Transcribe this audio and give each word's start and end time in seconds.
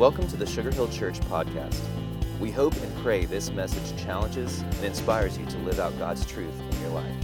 Welcome 0.00 0.28
to 0.28 0.36
the 0.38 0.46
Sugar 0.46 0.70
Hill 0.70 0.88
Church 0.88 1.20
podcast. 1.20 1.78
We 2.40 2.50
hope 2.50 2.74
and 2.74 2.96
pray 3.02 3.26
this 3.26 3.50
message 3.50 4.02
challenges 4.02 4.62
and 4.62 4.84
inspires 4.84 5.36
you 5.36 5.44
to 5.44 5.58
live 5.58 5.78
out 5.78 5.92
God's 5.98 6.24
truth 6.24 6.54
in 6.72 6.80
your 6.80 6.88
life. 6.88 7.14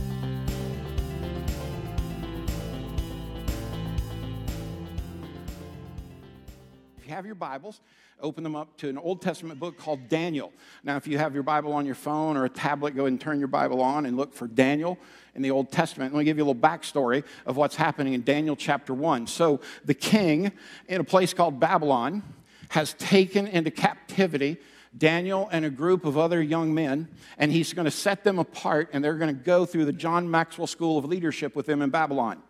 If 6.98 7.06
you 7.06 7.14
have 7.14 7.24
your 7.24 7.34
Bibles, 7.34 7.80
open 8.20 8.45
them 8.45 8.54
up 8.54 8.77
to 8.77 8.90
an 8.90 8.98
Old 8.98 9.22
Testament 9.22 9.58
book 9.58 9.79
called 9.79 10.11
Daniel. 10.11 10.52
Now, 10.84 10.96
if 10.98 11.06
you 11.06 11.16
have 11.16 11.32
your 11.32 11.45
Bible 11.45 11.72
on 11.72 11.86
your 11.86 11.95
phone 11.95 12.36
or 12.36 12.45
a 12.45 12.50
tablet, 12.50 12.95
go 12.95 13.06
and 13.06 13.18
turn 13.18 13.38
your 13.38 13.48
Bible 13.48 13.80
on 13.80 14.05
and 14.05 14.19
look 14.19 14.34
for 14.34 14.47
Daniel 14.47 14.98
in 15.34 15.41
the 15.41 15.50
Old 15.50 15.72
Testament. 15.72 16.12
Let 16.12 16.19
me 16.19 16.24
give 16.27 16.36
you 16.36 16.45
a 16.45 16.48
little 16.48 16.61
backstory 16.61 17.24
of 17.47 17.56
what's 17.56 17.77
happening 17.77 18.12
in 18.12 18.22
Daniel 18.22 18.55
chapter 18.55 18.92
1. 18.92 19.28
So, 19.28 19.62
the 19.86 19.95
king 19.95 20.52
in 20.88 21.00
a 21.00 21.05
place 21.05 21.33
called 21.33 21.58
Babylon 21.58 22.22
has 22.69 22.95
taken 22.95 23.47
into 23.47 23.70
captivity 23.70 24.59
Daniel 24.97 25.48
and 25.52 25.65
a 25.65 25.70
group 25.70 26.05
of 26.05 26.16
other 26.16 26.43
young 26.43 26.73
men, 26.73 27.09
and 27.39 27.52
he's 27.52 27.73
going 27.73 27.84
to 27.84 27.91
set 27.91 28.25
them 28.25 28.39
apart, 28.39 28.91
and 28.92 29.05
they're 29.05 29.15
going 29.15 29.34
to 29.34 29.42
go 29.45 29.66
through 29.66 29.84
the 29.84 29.92
John 29.92 30.30
Maxwell 30.30 30.66
School 30.66 30.98
of 30.98 31.05
Leadership 31.05 31.55
with 31.55 31.66
them 31.66 31.83
in 31.83 31.91
Babylon. 31.91 32.42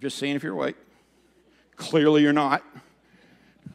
Just 0.00 0.18
seeing 0.18 0.36
if 0.36 0.44
you're 0.44 0.52
awake. 0.52 0.76
Clearly, 1.74 2.22
you're 2.22 2.32
not. 2.32 2.62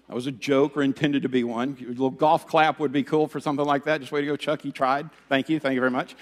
That 0.07 0.15
was 0.15 0.27
a 0.27 0.31
joke 0.31 0.77
or 0.77 0.83
intended 0.83 1.23
to 1.23 1.29
be 1.29 1.43
one. 1.43 1.77
A 1.81 1.85
little 1.85 2.09
golf 2.09 2.47
clap 2.47 2.79
would 2.79 2.91
be 2.91 3.03
cool 3.03 3.27
for 3.27 3.39
something 3.39 3.65
like 3.65 3.85
that. 3.85 3.99
Just 3.99 4.11
way 4.11 4.21
to 4.21 4.27
go, 4.27 4.35
Chuck. 4.35 4.61
He 4.61 4.71
tried. 4.71 5.09
Thank 5.27 5.49
you. 5.49 5.59
Thank 5.59 5.73
you 5.75 5.81
very 5.81 5.91
much. 5.91 6.15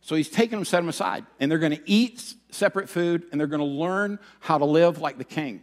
So 0.00 0.14
he's 0.14 0.28
taken 0.28 0.58
them, 0.58 0.64
set 0.64 0.80
them 0.80 0.88
aside, 0.88 1.26
and 1.38 1.50
they're 1.50 1.58
going 1.58 1.76
to 1.76 1.90
eat 1.90 2.34
separate 2.50 2.88
food 2.88 3.24
and 3.30 3.40
they're 3.40 3.46
going 3.46 3.60
to 3.60 3.66
learn 3.66 4.18
how 4.40 4.58
to 4.58 4.64
live 4.64 4.98
like 4.98 5.18
the 5.18 5.24
king. 5.24 5.62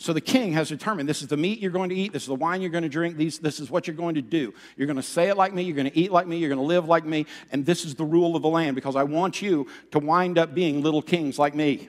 So 0.00 0.12
the 0.12 0.20
king 0.20 0.52
has 0.52 0.68
determined 0.68 1.08
this 1.08 1.22
is 1.22 1.28
the 1.28 1.36
meat 1.36 1.58
you're 1.58 1.72
going 1.72 1.88
to 1.88 1.94
eat, 1.94 2.12
this 2.12 2.22
is 2.22 2.28
the 2.28 2.34
wine 2.36 2.60
you're 2.60 2.70
going 2.70 2.84
to 2.84 2.88
drink, 2.88 3.16
these, 3.16 3.40
this 3.40 3.58
is 3.58 3.68
what 3.68 3.88
you're 3.88 3.96
going 3.96 4.14
to 4.14 4.22
do. 4.22 4.54
You're 4.76 4.86
going 4.86 4.96
to 4.96 5.02
say 5.02 5.28
it 5.28 5.36
like 5.36 5.52
me, 5.52 5.62
you're 5.62 5.74
going 5.74 5.90
to 5.90 5.98
eat 5.98 6.12
like 6.12 6.28
me, 6.28 6.36
you're 6.36 6.48
going 6.48 6.60
to 6.60 6.64
live 6.64 6.86
like 6.86 7.04
me, 7.04 7.26
and 7.50 7.66
this 7.66 7.84
is 7.84 7.96
the 7.96 8.04
rule 8.04 8.36
of 8.36 8.42
the 8.42 8.48
land 8.48 8.76
because 8.76 8.94
I 8.94 9.02
want 9.02 9.42
you 9.42 9.66
to 9.90 9.98
wind 9.98 10.38
up 10.38 10.54
being 10.54 10.82
little 10.82 11.02
kings 11.02 11.36
like 11.36 11.56
me. 11.56 11.88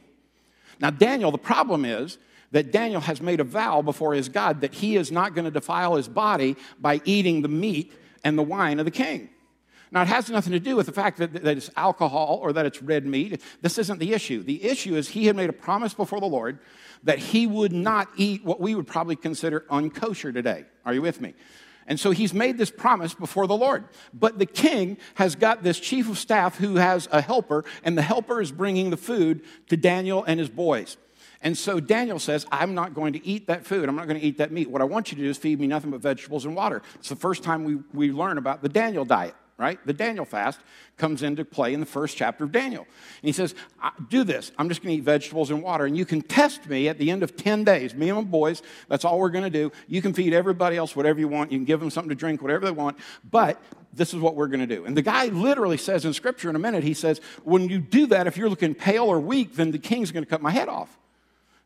Now, 0.80 0.90
Daniel, 0.90 1.30
the 1.30 1.38
problem 1.38 1.86
is 1.86 2.18
that 2.52 2.72
Daniel 2.72 3.02
has 3.02 3.22
made 3.22 3.40
a 3.42 3.44
vow 3.44 3.84
before 3.84 4.16
his 4.16 4.28
God 4.28 4.62
that 4.62 4.74
he 4.74 4.96
is 4.96 5.12
not 5.12 5.36
going 5.36 5.46
to 5.46 5.52
defile 5.52 5.96
his 5.96 6.08
body 6.08 6.56
by 6.80 7.02
eating 7.06 7.44
the 7.44 7.48
meat 7.48 7.94
and 8.24 8.36
the 8.40 8.44
wine 8.44 8.80
of 8.80 8.86
the 8.86 8.92
king. 8.92 9.30
Now, 9.92 10.04
it 10.04 10.08
has 10.08 10.30
nothing 10.30 10.54
to 10.54 10.60
do 10.60 10.76
with 10.76 10.86
the 10.86 10.92
fact 10.92 11.18
that, 11.18 11.34
that 11.34 11.58
it's 11.58 11.72
alcohol 11.76 12.40
or 12.44 12.54
that 12.54 12.66
it's 12.66 12.82
red 12.82 13.06
meat. 13.06 13.42
This 13.62 13.80
isn't 13.80 14.00
the 14.00 14.14
issue. 14.14 14.44
The 14.44 14.64
issue 14.64 14.96
is 14.96 15.10
he 15.10 15.26
had 15.26 15.36
made 15.36 15.50
a 15.50 15.54
promise 15.54 15.96
before 15.96 16.20
the 16.20 16.28
Lord 16.28 16.60
that 17.04 17.18
he 17.18 17.48
would 17.48 17.74
not 17.74 18.08
eat 18.16 18.46
what 18.46 18.60
we 18.60 18.76
would 18.76 18.86
probably 18.86 19.16
consider 19.16 19.62
unkosher 19.72 20.32
today. 20.32 20.66
Are 20.86 20.94
you 20.94 21.02
with 21.02 21.22
me? 21.22 21.34
And 21.88 22.00
so 22.00 22.12
he's 22.12 22.36
made 22.36 22.60
this 22.60 22.70
promise 22.70 23.16
before 23.16 23.48
the 23.48 23.58
Lord. 23.58 23.86
But 24.14 24.38
the 24.38 24.46
king 24.46 24.98
has 25.16 25.36
got 25.36 25.64
this 25.64 25.80
chief 25.80 26.08
of 26.08 26.20
staff 26.20 26.58
who 26.58 26.76
has 26.76 27.10
a 27.12 27.20
helper, 27.20 27.66
and 27.84 27.98
the 27.98 28.04
helper 28.04 28.42
is 28.42 28.52
bringing 28.52 28.92
the 28.92 28.98
food 28.98 29.42
to 29.70 29.78
Daniel 29.78 30.24
and 30.24 30.40
his 30.40 30.50
boys. 30.50 30.98
And 31.42 31.58
so 31.58 31.80
Daniel 31.80 32.20
says, 32.20 32.46
I'm 32.52 32.76
not 32.76 32.94
going 32.94 33.14
to 33.14 33.26
eat 33.26 33.48
that 33.48 33.66
food. 33.66 33.90
I'm 33.90 33.96
not 33.96 34.08
going 34.08 34.20
to 34.20 34.26
eat 34.26 34.38
that 34.38 34.52
meat. 34.52 34.70
What 34.70 34.82
I 34.84 34.86
want 34.86 35.12
you 35.12 35.18
to 35.18 35.24
do 35.24 35.30
is 35.30 35.38
feed 35.38 35.60
me 35.60 35.66
nothing 35.66 35.90
but 35.90 36.02
vegetables 36.02 36.46
and 36.46 36.56
water. 36.56 36.84
It's 36.96 37.10
the 37.10 37.16
first 37.16 37.42
time 37.42 37.64
we, 37.64 37.78
we 37.92 38.12
learn 38.12 38.38
about 38.38 38.62
the 38.62 38.70
Daniel 38.70 39.06
diet 39.06 39.34
right? 39.60 39.78
The 39.86 39.94
Daniel 39.94 40.24
fast 40.24 40.60
comes 40.98 41.22
into 41.22 41.44
play 41.44 41.74
in 41.74 41.82
the 41.82 41.86
first 41.86 42.16
chapter 42.16 42.46
of 42.46 42.52
Daniel. 42.52 42.84
And 43.22 43.28
he 43.28 43.34
says, 43.34 43.54
Do 44.10 44.24
this. 44.24 44.52
I'm 44.58 44.70
just 44.70 44.82
going 44.82 44.96
to 44.96 45.00
eat 45.00 45.04
vegetables 45.04 45.52
and 45.52 45.62
water. 45.62 45.86
And 45.86 45.98
you 45.98 46.06
can 46.06 46.22
test 46.22 46.68
me 46.68 46.88
at 46.88 46.98
the 46.98 47.12
end 47.12 47.22
of 47.22 47.36
10 47.36 47.66
days. 47.66 47.94
Me 47.94 48.10
and 48.10 48.18
my 48.18 48.24
boys, 48.24 48.64
that's 48.88 49.04
all 49.04 49.20
we're 49.20 49.30
going 49.30 49.44
to 49.44 49.50
do. 49.50 49.72
You 49.88 50.02
can 50.02 50.14
feed 50.14 50.34
everybody 50.34 50.78
else 50.78 50.96
whatever 50.96 51.20
you 51.20 51.28
want. 51.28 51.52
You 51.52 51.58
can 51.58 51.66
give 51.66 51.82
them 51.82 51.90
something 51.90 52.10
to 52.10 52.16
drink, 52.16 52.42
whatever 52.42 52.66
they 52.66 52.72
want. 52.72 52.98
But 53.30 53.62
this 53.94 54.14
is 54.14 54.22
what 54.22 54.36
we're 54.36 54.48
going 54.48 54.62
to 54.62 54.76
do. 54.76 54.86
And 54.86 54.96
the 54.96 55.02
guy 55.02 55.26
literally 55.26 55.78
says 55.78 56.06
in 56.06 56.14
scripture 56.14 56.50
in 56.50 56.56
a 56.56 56.60
minute, 56.60 56.84
he 56.84 56.94
says, 56.94 57.20
When 57.44 57.68
you 57.68 57.80
do 57.80 58.08
that, 58.08 58.28
if 58.28 58.38
you're 58.38 58.50
looking 58.50 58.74
pale 58.74 59.06
or 59.06 59.20
weak, 59.20 59.56
then 59.56 59.72
the 59.72 59.80
king's 59.80 60.12
going 60.12 60.24
to 60.24 60.30
cut 60.30 60.42
my 60.42 60.52
head 60.52 60.70
off. 60.70 60.98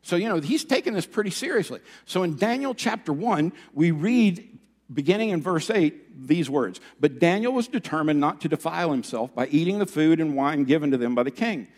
So, 0.02 0.16
you 0.16 0.28
know, 0.28 0.40
he's 0.40 0.64
taking 0.64 0.92
this 0.92 1.06
pretty 1.06 1.30
seriously. 1.30 1.80
So 2.04 2.24
in 2.24 2.36
Daniel 2.36 2.74
chapter 2.74 3.12
1, 3.12 3.52
we 3.72 3.90
read 3.90 4.46
beginning 4.92 5.30
in 5.30 5.42
verse 5.42 5.70
8, 5.70 6.26
these 6.28 6.50
words 6.50 6.80
But 7.00 7.18
Daniel 7.18 7.52
was 7.52 7.68
determined 7.68 8.20
not 8.20 8.40
to 8.42 8.48
defile 8.48 8.90
himself 8.90 9.34
by 9.34 9.46
eating 9.48 9.78
the 9.78 9.86
food 9.86 10.20
and 10.20 10.36
wine 10.36 10.64
given 10.64 10.90
to 10.90 10.96
them 10.96 11.14
by 11.14 11.22
the 11.22 11.30
king. 11.30 11.68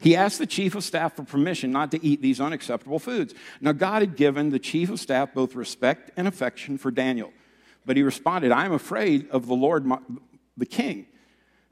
He 0.00 0.16
asked 0.16 0.38
the 0.38 0.46
chief 0.46 0.74
of 0.74 0.84
staff 0.84 1.16
for 1.16 1.22
permission 1.22 1.70
not 1.70 1.90
to 1.92 2.04
eat 2.04 2.20
these 2.20 2.40
unacceptable 2.40 2.98
foods. 2.98 3.32
Now, 3.60 3.72
God 3.72 4.02
had 4.02 4.16
given 4.16 4.50
the 4.50 4.58
chief 4.58 4.90
of 4.90 5.00
staff 5.00 5.32
both 5.32 5.54
respect 5.54 6.10
and 6.16 6.26
affection 6.26 6.78
for 6.78 6.90
Daniel. 6.90 7.32
But 7.86 7.96
he 7.96 8.02
responded, 8.02 8.50
I 8.50 8.64
am 8.64 8.72
afraid 8.72 9.28
of 9.30 9.46
the 9.46 9.54
Lord, 9.54 9.86
my, 9.86 9.98
the 10.56 10.66
king, 10.66 11.06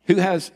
who 0.04 0.16
has 0.16 0.52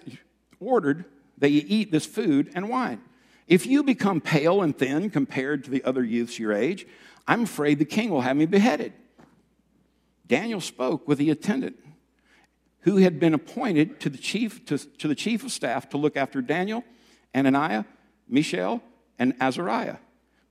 ordered 0.60 1.06
that 1.38 1.50
you 1.50 1.62
eat 1.66 1.90
this 1.90 2.06
food 2.06 2.50
and 2.54 2.68
wine. 2.68 3.00
If 3.46 3.66
you 3.66 3.82
become 3.82 4.20
pale 4.20 4.62
and 4.62 4.76
thin 4.76 5.10
compared 5.10 5.64
to 5.64 5.70
the 5.70 5.84
other 5.84 6.04
youths 6.04 6.38
your 6.38 6.52
age, 6.52 6.86
I'm 7.26 7.42
afraid 7.42 7.78
the 7.78 7.84
king 7.84 8.10
will 8.10 8.22
have 8.22 8.36
me 8.36 8.46
beheaded. 8.46 8.92
Daniel 10.26 10.60
spoke 10.60 11.06
with 11.06 11.18
the 11.18 11.30
attendant 11.30 11.76
who 12.80 12.98
had 12.98 13.18
been 13.18 13.34
appointed 13.34 14.00
to 14.00 14.08
the 14.08 14.18
chief, 14.18 14.64
to, 14.66 14.78
to 14.78 15.08
the 15.08 15.14
chief 15.14 15.44
of 15.44 15.50
staff 15.50 15.88
to 15.90 15.96
look 15.96 16.16
after 16.16 16.40
Daniel, 16.40 16.84
Ananiah, 17.34 17.84
Mishael, 18.28 18.80
and 19.18 19.34
Azariah. 19.40 19.96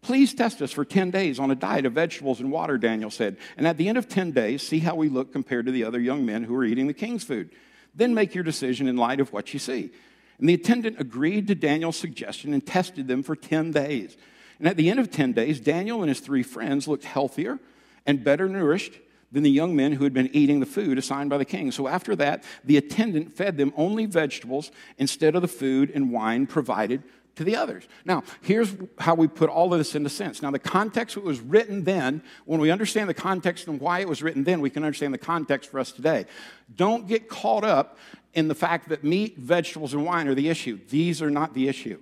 Please 0.02 0.34
test 0.34 0.62
us 0.62 0.72
for 0.72 0.86
10 0.86 1.12
days 1.12 1.40
on 1.40 1.50
a 1.50 1.56
diet 1.56 1.86
of 1.86 1.94
vegetables 1.94 2.40
and 2.40 2.52
water, 2.52 2.78
Daniel 2.78 3.10
said. 3.10 3.38
And 3.58 3.66
at 3.66 3.78
the 3.78 3.88
end 3.88 3.98
of 3.98 4.08
10 4.08 4.32
days, 4.32 4.62
see 4.62 4.80
how 4.80 4.96
we 4.96 5.10
look 5.10 5.32
compared 5.32 5.66
to 5.66 5.72
the 5.72 5.84
other 5.84 6.00
young 6.00 6.26
men 6.26 6.44
who 6.44 6.56
are 6.56 6.66
eating 6.66 6.88
the 6.88 6.94
king's 6.94 7.24
food. 7.24 7.50
Then 7.96 8.14
make 8.14 8.36
your 8.36 8.44
decision 8.44 8.88
in 8.88 8.98
light 8.98 9.20
of 9.20 9.34
what 9.34 9.54
you 9.54 9.60
see. 9.60 9.92
And 10.38 10.50
the 10.50 10.54
attendant 10.54 11.00
agreed 11.00 11.48
to 11.48 11.56
Daniel's 11.56 11.98
suggestion 11.98 12.54
and 12.54 12.66
tested 12.66 13.08
them 13.08 13.24
for 13.24 13.36
10 13.36 13.72
days. 13.72 14.18
And 14.60 14.68
at 14.68 14.78
the 14.78 14.90
end 14.90 15.00
of 15.00 15.10
10 15.10 15.34
days, 15.34 15.60
Daniel 15.60 16.02
and 16.02 16.10
his 16.10 16.20
three 16.20 16.44
friends 16.44 16.88
looked 16.88 17.06
healthier 17.06 17.60
and 18.06 18.24
better 18.24 18.48
nourished 18.48 18.94
than 19.36 19.44
the 19.44 19.52
young 19.52 19.76
men 19.76 19.92
who 19.92 20.06
had 20.06 20.14
been 20.14 20.30
eating 20.32 20.62
the 20.62 20.66
food 20.66 20.98
assigned 20.98 21.30
by 21.30 21.38
the 21.38 21.44
king. 21.44 21.70
So 21.70 21.90
after 21.90 22.16
that, 22.16 22.46
the 22.64 22.78
attendant 22.78 23.36
fed 23.36 23.58
them 23.58 23.74
only 23.76 24.06
vegetables 24.06 24.72
instead 24.98 25.36
of 25.36 25.42
the 25.42 25.48
food 25.50 25.92
and 25.94 26.10
wine 26.10 26.48
provided 26.48 27.04
to 27.36 27.44
the 27.44 27.58
others. 27.58 27.84
Now, 28.06 28.24
here's 28.42 28.74
how 28.98 29.14
we 29.14 29.28
put 29.28 29.50
all 29.50 29.74
of 29.74 29.78
this 29.78 29.94
into 29.94 30.10
sense. 30.10 30.42
Now, 30.42 30.52
the 30.52 30.58
context 30.60 31.18
it 31.18 31.24
was 31.24 31.42
written 31.42 31.84
then, 31.84 32.24
when 32.46 32.62
we 32.62 32.72
understand 32.72 33.10
the 33.10 33.14
context 33.14 33.68
and 33.68 33.78
why 33.82 34.00
it 34.00 34.08
was 34.08 34.24
written 34.24 34.46
then, 34.46 34.62
we 34.62 34.70
can 34.70 34.86
understand 34.86 35.14
the 35.14 35.18
context 35.18 35.70
for 35.70 35.82
us 35.82 35.92
today. 35.92 36.28
Don't 36.74 37.06
get 37.06 37.28
caught 37.28 37.66
up 37.66 37.98
in 38.36 38.48
the 38.48 38.56
fact 38.56 38.88
that 38.88 39.04
meat, 39.04 39.38
vegetables, 39.38 39.94
and 39.94 40.06
wine 40.06 40.30
are 40.30 40.36
the 40.36 40.48
issue. 40.48 40.80
These 40.88 41.22
are 41.22 41.30
not 41.30 41.54
the 41.54 41.68
issue. 41.68 42.00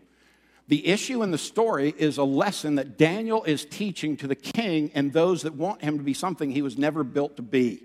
The 0.68 0.88
issue 0.88 1.24
in 1.24 1.32
the 1.32 1.38
story 1.38 1.94
is 1.98 2.18
a 2.18 2.24
lesson 2.24 2.76
that 2.76 2.98
Daniel 2.98 3.44
is 3.44 3.66
teaching 3.66 4.16
to 4.18 4.28
the 4.28 4.36
king 4.36 4.92
and 4.96 5.12
those 5.12 5.42
that 5.42 5.56
want 5.56 5.82
him 5.82 5.98
to 5.98 6.04
be 6.04 6.14
something 6.14 6.52
he 6.52 6.62
was 6.62 6.78
never 6.78 7.04
built 7.04 7.36
to 7.36 7.42
be. 7.42 7.84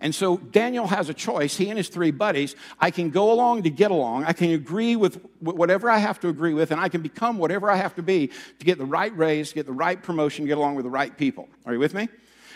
And 0.00 0.12
so 0.12 0.36
Daniel 0.36 0.88
has 0.88 1.08
a 1.08 1.14
choice. 1.14 1.56
He 1.56 1.68
and 1.68 1.78
his 1.78 1.88
three 1.88 2.10
buddies, 2.10 2.56
I 2.80 2.90
can 2.90 3.10
go 3.10 3.32
along 3.32 3.62
to 3.62 3.70
get 3.70 3.92
along. 3.92 4.24
I 4.24 4.32
can 4.32 4.50
agree 4.50 4.96
with 4.96 5.24
whatever 5.38 5.88
I 5.88 5.98
have 5.98 6.18
to 6.20 6.28
agree 6.28 6.54
with, 6.54 6.72
and 6.72 6.80
I 6.80 6.88
can 6.88 7.02
become 7.02 7.38
whatever 7.38 7.70
I 7.70 7.76
have 7.76 7.94
to 7.94 8.02
be 8.02 8.26
to 8.58 8.64
get 8.64 8.78
the 8.78 8.84
right 8.84 9.16
raise, 9.16 9.52
get 9.52 9.64
the 9.64 9.72
right 9.72 10.02
promotion, 10.02 10.44
get 10.44 10.58
along 10.58 10.74
with 10.74 10.84
the 10.84 10.90
right 10.90 11.16
people. 11.16 11.48
Are 11.64 11.72
you 11.72 11.78
with 11.78 11.94
me? 11.94 12.08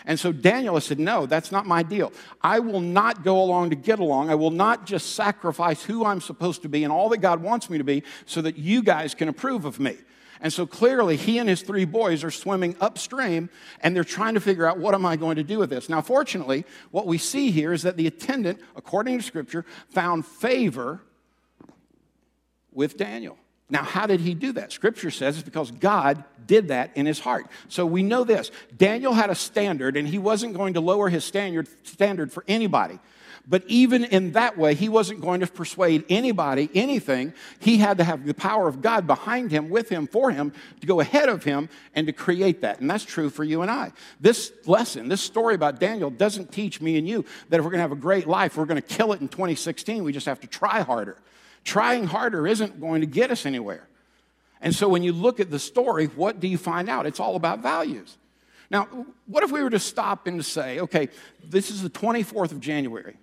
And 0.07 0.17
so 0.17 0.31
Daniel 0.31 0.79
said, 0.79 0.99
No, 0.99 1.25
that's 1.25 1.51
not 1.51 1.67
my 1.67 1.83
deal. 1.83 2.13
I 2.41 2.59
will 2.59 2.79
not 2.79 3.23
go 3.23 3.41
along 3.41 3.69
to 3.71 3.75
get 3.75 3.99
along. 3.99 4.29
I 4.29 4.35
will 4.35 4.51
not 4.51 4.87
just 4.87 5.13
sacrifice 5.15 5.83
who 5.83 6.05
I'm 6.05 6.21
supposed 6.21 6.61
to 6.63 6.69
be 6.69 6.83
and 6.85 6.93
all 6.93 7.09
that 7.09 7.17
God 7.17 7.43
wants 7.43 7.69
me 7.69 7.77
to 7.77 7.83
be 7.83 8.03
so 8.25 8.41
that 8.41 8.57
you 8.57 8.81
guys 8.81 9.13
can 9.13 9.27
approve 9.27 9.65
of 9.65 9.79
me. 9.79 9.97
And 10.39 10.53
so 10.53 10.65
clearly, 10.65 11.17
he 11.17 11.39
and 11.39 11.49
his 11.49 11.61
three 11.61 11.83
boys 11.83 12.23
are 12.23 12.31
swimming 12.31 12.75
upstream 12.79 13.49
and 13.81 13.93
they're 13.95 14.05
trying 14.05 14.35
to 14.35 14.39
figure 14.39 14.65
out 14.65 14.77
what 14.77 14.93
am 14.93 15.05
I 15.05 15.17
going 15.17 15.35
to 15.35 15.43
do 15.43 15.59
with 15.59 15.69
this. 15.69 15.89
Now, 15.89 16.01
fortunately, 16.01 16.63
what 16.91 17.05
we 17.05 17.17
see 17.17 17.51
here 17.51 17.73
is 17.73 17.81
that 17.81 17.97
the 17.97 18.07
attendant, 18.07 18.61
according 18.77 19.17
to 19.17 19.23
scripture, 19.23 19.65
found 19.89 20.25
favor 20.25 21.01
with 22.71 22.95
Daniel. 22.95 23.37
Now, 23.69 23.83
how 23.83 24.07
did 24.07 24.21
he 24.21 24.33
do 24.33 24.53
that? 24.53 24.71
Scripture 24.71 25.11
says 25.11 25.37
it's 25.37 25.45
because 25.45 25.71
God 25.71 26.23
did 26.45 26.69
that 26.69 26.91
in 26.95 27.05
his 27.05 27.19
heart. 27.19 27.47
So 27.67 27.85
we 27.85 28.01
know 28.01 28.23
this 28.23 28.51
Daniel 28.75 29.13
had 29.13 29.29
a 29.29 29.35
standard, 29.35 29.97
and 29.97 30.07
he 30.07 30.17
wasn't 30.17 30.53
going 30.53 30.75
to 30.75 30.81
lower 30.81 31.09
his 31.09 31.25
standard, 31.25 31.67
standard 31.83 32.31
for 32.31 32.43
anybody. 32.47 32.99
But 33.49 33.63
even 33.67 34.03
in 34.03 34.33
that 34.33 34.57
way, 34.57 34.75
he 34.75 34.89
wasn't 34.89 35.21
going 35.21 35.39
to 35.39 35.47
persuade 35.47 36.03
anybody 36.09 36.69
anything. 36.73 37.33
He 37.59 37.77
had 37.77 37.97
to 37.99 38.03
have 38.03 38.25
the 38.25 38.33
power 38.33 38.67
of 38.67 38.81
God 38.81 39.07
behind 39.07 39.51
him, 39.51 39.69
with 39.69 39.87
him, 39.87 40.05
for 40.05 40.31
him, 40.31 40.51
to 40.81 40.87
go 40.87 40.99
ahead 40.99 41.29
of 41.29 41.45
him 41.45 41.69
and 41.95 42.07
to 42.07 42.13
create 42.13 42.61
that. 42.61 42.81
And 42.81 42.89
that's 42.89 43.05
true 43.05 43.29
for 43.29 43.45
you 43.45 43.61
and 43.61 43.71
I. 43.71 43.93
This 44.19 44.51
lesson, 44.65 45.07
this 45.07 45.21
story 45.21 45.55
about 45.55 45.79
Daniel, 45.79 46.09
doesn't 46.09 46.51
teach 46.51 46.81
me 46.81 46.97
and 46.97 47.07
you 47.07 47.23
that 47.47 47.59
if 47.59 47.63
we're 47.63 47.71
going 47.71 47.79
to 47.79 47.83
have 47.83 47.93
a 47.93 47.95
great 47.95 48.27
life, 48.27 48.57
we're 48.57 48.65
going 48.65 48.81
to 48.81 48.95
kill 48.95 49.13
it 49.13 49.21
in 49.21 49.29
2016. 49.29 50.03
We 50.03 50.11
just 50.11 50.25
have 50.25 50.41
to 50.41 50.47
try 50.47 50.81
harder. 50.81 51.17
Trying 51.67 52.05
harder 52.05 52.47
isn't 52.47 52.79
going 52.79 53.01
to 53.01 53.07
get 53.07 53.29
us 53.29 53.45
anywhere. 53.45 53.89
And 54.61 54.73
so 54.73 54.87
when 54.87 55.03
you 55.03 55.11
look 55.11 55.41
at 55.41 55.51
the 55.51 55.59
story, 55.59 56.05
what 56.05 56.39
do 56.39 56.47
you 56.47 56.57
find 56.57 56.87
out? 56.87 57.05
It's 57.05 57.19
all 57.19 57.35
about 57.35 57.59
values. 57.59 58.17
Now, 58.71 58.87
what 59.25 59.43
if 59.43 59.51
we 59.51 59.61
were 59.61 59.69
to 59.71 59.77
stop 59.77 60.27
and 60.27 60.39
to 60.39 60.43
say, 60.43 60.79
okay, 60.79 61.09
this 61.43 61.69
is 61.69 61.81
the 61.81 61.89
24th 61.89 62.53
of 62.53 62.61
January. 62.61 63.17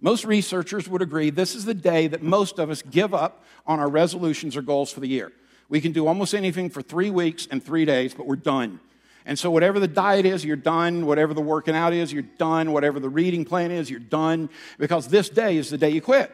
Most 0.00 0.24
researchers 0.24 0.88
would 0.88 1.02
agree 1.02 1.30
this 1.30 1.54
is 1.54 1.66
the 1.66 1.72
day 1.72 2.08
that 2.08 2.20
most 2.20 2.58
of 2.58 2.68
us 2.68 2.82
give 2.82 3.14
up 3.14 3.44
on 3.64 3.78
our 3.78 3.88
resolutions 3.88 4.56
or 4.56 4.62
goals 4.62 4.90
for 4.92 4.98
the 4.98 5.06
year. 5.06 5.30
We 5.68 5.80
can 5.80 5.92
do 5.92 6.08
almost 6.08 6.34
anything 6.34 6.70
for 6.70 6.82
three 6.82 7.10
weeks 7.10 7.46
and 7.48 7.62
three 7.62 7.84
days, 7.84 8.12
but 8.12 8.26
we're 8.26 8.34
done. 8.34 8.80
And 9.24 9.38
so, 9.38 9.52
whatever 9.52 9.78
the 9.78 9.86
diet 9.86 10.26
is, 10.26 10.44
you're 10.44 10.56
done. 10.56 11.06
Whatever 11.06 11.32
the 11.32 11.40
working 11.40 11.76
out 11.76 11.92
is, 11.92 12.12
you're 12.12 12.22
done. 12.22 12.72
Whatever 12.72 12.98
the 12.98 13.08
reading 13.08 13.44
plan 13.44 13.70
is, 13.70 13.88
you're 13.88 14.00
done. 14.00 14.50
Because 14.78 15.06
this 15.06 15.28
day 15.28 15.56
is 15.56 15.70
the 15.70 15.78
day 15.78 15.90
you 15.90 16.02
quit. 16.02 16.32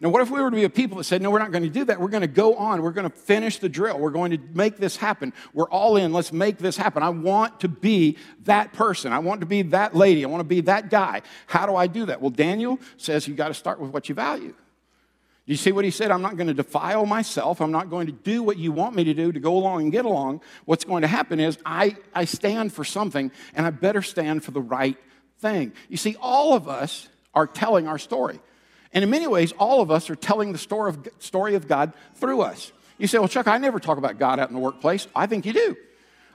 Now, 0.00 0.10
what 0.10 0.22
if 0.22 0.30
we 0.30 0.40
were 0.40 0.50
to 0.50 0.56
be 0.56 0.64
a 0.64 0.70
people 0.70 0.98
that 0.98 1.04
said, 1.04 1.22
no, 1.22 1.30
we're 1.30 1.40
not 1.40 1.50
going 1.50 1.64
to 1.64 1.68
do 1.68 1.84
that. 1.86 2.00
We're 2.00 2.08
going 2.08 2.20
to 2.20 2.28
go 2.28 2.54
on. 2.54 2.82
We're 2.82 2.92
going 2.92 3.10
to 3.10 3.16
finish 3.16 3.58
the 3.58 3.68
drill. 3.68 3.98
We're 3.98 4.10
going 4.10 4.30
to 4.30 4.38
make 4.54 4.76
this 4.76 4.96
happen. 4.96 5.32
We're 5.52 5.68
all 5.68 5.96
in. 5.96 6.12
Let's 6.12 6.32
make 6.32 6.58
this 6.58 6.76
happen. 6.76 7.02
I 7.02 7.08
want 7.08 7.60
to 7.60 7.68
be 7.68 8.16
that 8.44 8.72
person. 8.72 9.12
I 9.12 9.18
want 9.18 9.40
to 9.40 9.46
be 9.46 9.62
that 9.62 9.96
lady. 9.96 10.24
I 10.24 10.28
want 10.28 10.40
to 10.40 10.44
be 10.48 10.60
that 10.62 10.88
guy. 10.88 11.22
How 11.48 11.66
do 11.66 11.74
I 11.74 11.88
do 11.88 12.06
that? 12.06 12.20
Well, 12.20 12.30
Daniel 12.30 12.78
says 12.96 13.26
you 13.26 13.34
got 13.34 13.48
to 13.48 13.54
start 13.54 13.80
with 13.80 13.90
what 13.90 14.08
you 14.08 14.14
value. 14.14 14.54
Do 15.48 15.52
you 15.52 15.56
see 15.56 15.72
what 15.72 15.84
he 15.84 15.90
said? 15.90 16.10
I'm 16.10 16.22
not 16.22 16.36
going 16.36 16.48
to 16.48 16.54
defile 16.54 17.06
myself. 17.06 17.60
I'm 17.60 17.72
not 17.72 17.90
going 17.90 18.06
to 18.06 18.12
do 18.12 18.42
what 18.42 18.58
you 18.58 18.70
want 18.70 18.94
me 18.94 19.02
to 19.04 19.14
do 19.14 19.32
to 19.32 19.40
go 19.40 19.56
along 19.56 19.82
and 19.82 19.90
get 19.90 20.04
along. 20.04 20.42
What's 20.66 20.84
going 20.84 21.02
to 21.02 21.08
happen 21.08 21.40
is 21.40 21.58
I, 21.64 21.96
I 22.14 22.26
stand 22.26 22.72
for 22.72 22.84
something, 22.84 23.32
and 23.54 23.66
I 23.66 23.70
better 23.70 24.02
stand 24.02 24.44
for 24.44 24.50
the 24.50 24.60
right 24.60 24.98
thing. 25.38 25.72
You 25.88 25.96
see, 25.96 26.16
all 26.20 26.54
of 26.54 26.68
us 26.68 27.08
are 27.34 27.46
telling 27.46 27.88
our 27.88 27.98
story. 27.98 28.40
And 28.92 29.04
in 29.04 29.10
many 29.10 29.26
ways, 29.26 29.52
all 29.52 29.80
of 29.80 29.90
us 29.90 30.08
are 30.10 30.16
telling 30.16 30.52
the 30.52 30.58
story 30.58 30.90
of, 30.90 31.08
story 31.18 31.54
of 31.54 31.68
God 31.68 31.92
through 32.14 32.40
us. 32.40 32.72
You 32.98 33.06
say, 33.06 33.18
well, 33.18 33.28
Chuck, 33.28 33.46
I 33.46 33.58
never 33.58 33.78
talk 33.78 33.98
about 33.98 34.18
God 34.18 34.40
out 34.40 34.48
in 34.48 34.54
the 34.54 34.60
workplace. 34.60 35.06
I 35.14 35.26
think 35.26 35.46
you 35.46 35.52
do. 35.52 35.76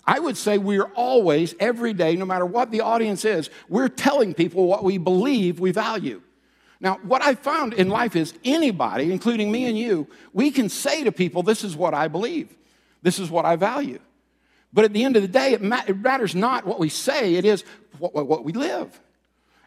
I 0.05 0.19
would 0.19 0.37
say 0.37 0.57
we're 0.57 0.91
always, 0.95 1.55
every 1.59 1.93
day, 1.93 2.15
no 2.15 2.25
matter 2.25 2.45
what 2.45 2.71
the 2.71 2.81
audience 2.81 3.25
is, 3.25 3.49
we're 3.69 3.87
telling 3.87 4.33
people 4.33 4.65
what 4.67 4.83
we 4.83 4.97
believe 4.97 5.59
we 5.59 5.71
value. 5.71 6.21
Now, 6.79 6.99
what 7.03 7.21
I 7.21 7.35
found 7.35 7.73
in 7.73 7.87
life 7.87 8.15
is 8.15 8.33
anybody, 8.43 9.11
including 9.11 9.51
me 9.51 9.65
and 9.65 9.77
you, 9.77 10.07
we 10.33 10.51
can 10.51 10.67
say 10.67 11.05
to 11.05 11.13
people, 11.13 11.41
This 11.41 11.63
is 11.63 11.77
what 11.77 11.93
I 11.93 12.09
believe, 12.09 12.53
this 13.01 13.19
is 13.19 13.31
what 13.31 13.45
I 13.45 13.55
value. 13.55 13.99
But 14.73 14.85
at 14.85 14.93
the 14.93 15.03
end 15.03 15.15
of 15.15 15.21
the 15.21 15.27
day, 15.27 15.53
it, 15.53 15.61
matters 15.61 16.33
not 16.33 16.65
what 16.65 16.79
we 16.79 16.89
say, 16.89 17.35
it 17.35 17.45
is 17.45 17.63
what, 17.99 18.43
we 18.43 18.53
live. 18.53 18.99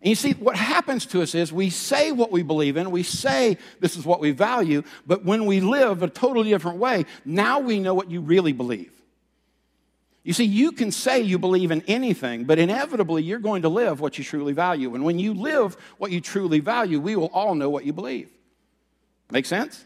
And 0.03 0.11
you 0.11 0.15
see, 0.15 0.33
what 0.33 0.57
happens 0.57 1.07
to 1.07 1.23
us 1.23 1.35
is 1.35 1.53
we 1.53 1.71
say 1.71 2.13
what 2.13 2.31
we 2.31 2.43
believe 2.43 2.77
in, 2.77 2.91
we 2.91 3.03
say 3.03 3.57
this 3.81 3.97
is 3.97 4.05
what 4.05 4.21
we 4.21 4.31
value, 4.31 4.83
but 5.07 5.25
when 5.25 5.47
we 5.47 5.61
live 5.61 6.03
a 6.03 6.09
totally 6.09 6.51
different 6.51 6.79
way, 6.79 7.07
now 7.25 7.61
we 7.61 7.81
know 7.81 7.95
what 7.95 8.11
you 8.11 8.21
really 8.21 8.53
believe. 8.53 8.93
You 10.23 10.33
see, 10.33 10.45
you 10.45 10.73
can 10.73 10.91
say 10.91 11.21
you 11.21 11.39
believe 11.39 11.71
in 11.71 11.83
anything, 11.87 12.45
but 12.45 12.59
inevitably 12.59 13.23
you're 13.23 13.39
going 13.39 13.63
to 13.63 13.69
live 13.69 14.01
what 14.01 14.19
you 14.19 14.25
truly 14.25 14.53
value. 14.53 14.95
And 14.95 15.05
when 15.05 15.19
you 15.19 15.33
live 15.33 15.77
what 15.99 16.11
you 16.11 16.21
truly 16.21 16.59
value, 16.59 17.01
we 17.01 17.17
will 17.17 17.31
all 17.33 17.55
know 17.55 17.71
what 17.71 17.87
you 17.87 17.93
believe. 17.93 18.29
Make 19.31 19.47
sense? 19.47 19.86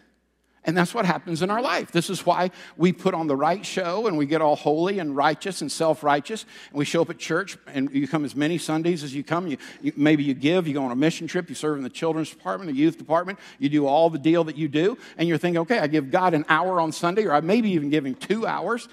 And 0.65 0.77
that's 0.77 0.93
what 0.93 1.07
happens 1.07 1.41
in 1.41 1.51
our 1.51 1.63
life. 1.63 1.91
This 1.91 2.11
is 2.11 2.27
why 2.27 2.51
we 2.77 2.93
put 2.93 3.15
on 3.15 3.27
the 3.27 3.37
right 3.37 3.65
show 3.65 4.07
and 4.07 4.19
we 4.19 4.27
get 4.27 4.43
all 4.43 4.57
holy 4.57 4.99
and 4.99 5.17
righteous 5.17 5.63
and 5.63 5.73
self 5.73 6.03
righteous. 6.03 6.45
And 6.69 6.79
we 6.79 6.85
show 6.85 7.01
up 7.01 7.09
at 7.09 7.19
church 7.19 7.57
and 7.67 7.91
you 7.93 8.07
come 8.07 8.27
as 8.27 8.37
many 8.37 8.59
Sundays 8.59 9.03
as 9.03 9.15
you 9.15 9.25
come. 9.25 9.47
You, 9.47 9.57
you, 9.81 9.93
maybe 9.97 10.23
you 10.23 10.35
give, 10.35 10.69
you 10.69 10.75
go 10.75 10.85
on 10.85 10.91
a 10.91 10.97
mission 10.97 11.27
trip, 11.27 11.49
you 11.49 11.55
serve 11.55 11.79
in 11.79 11.83
the 11.83 11.89
children's 11.89 12.29
department, 12.29 12.71
the 12.71 12.77
youth 12.77 12.99
department, 12.99 13.39
you 13.59 13.71
do 13.71 13.87
all 13.87 14.11
the 14.11 14.19
deal 14.19 14.45
that 14.45 14.57
you 14.59 14.69
do. 14.69 14.99
And 15.17 15.27
you're 15.27 15.39
thinking, 15.39 15.61
okay, 15.63 15.79
I 15.79 15.87
give 15.87 16.11
God 16.11 16.35
an 16.35 16.45
hour 16.49 16.79
on 16.79 16.93
Sunday, 16.93 17.25
or 17.25 17.33
I 17.33 17.41
maybe 17.41 17.71
even 17.71 17.89
give 17.89 18.05
him 18.05 18.15
two 18.15 18.47
hours. 18.47 18.87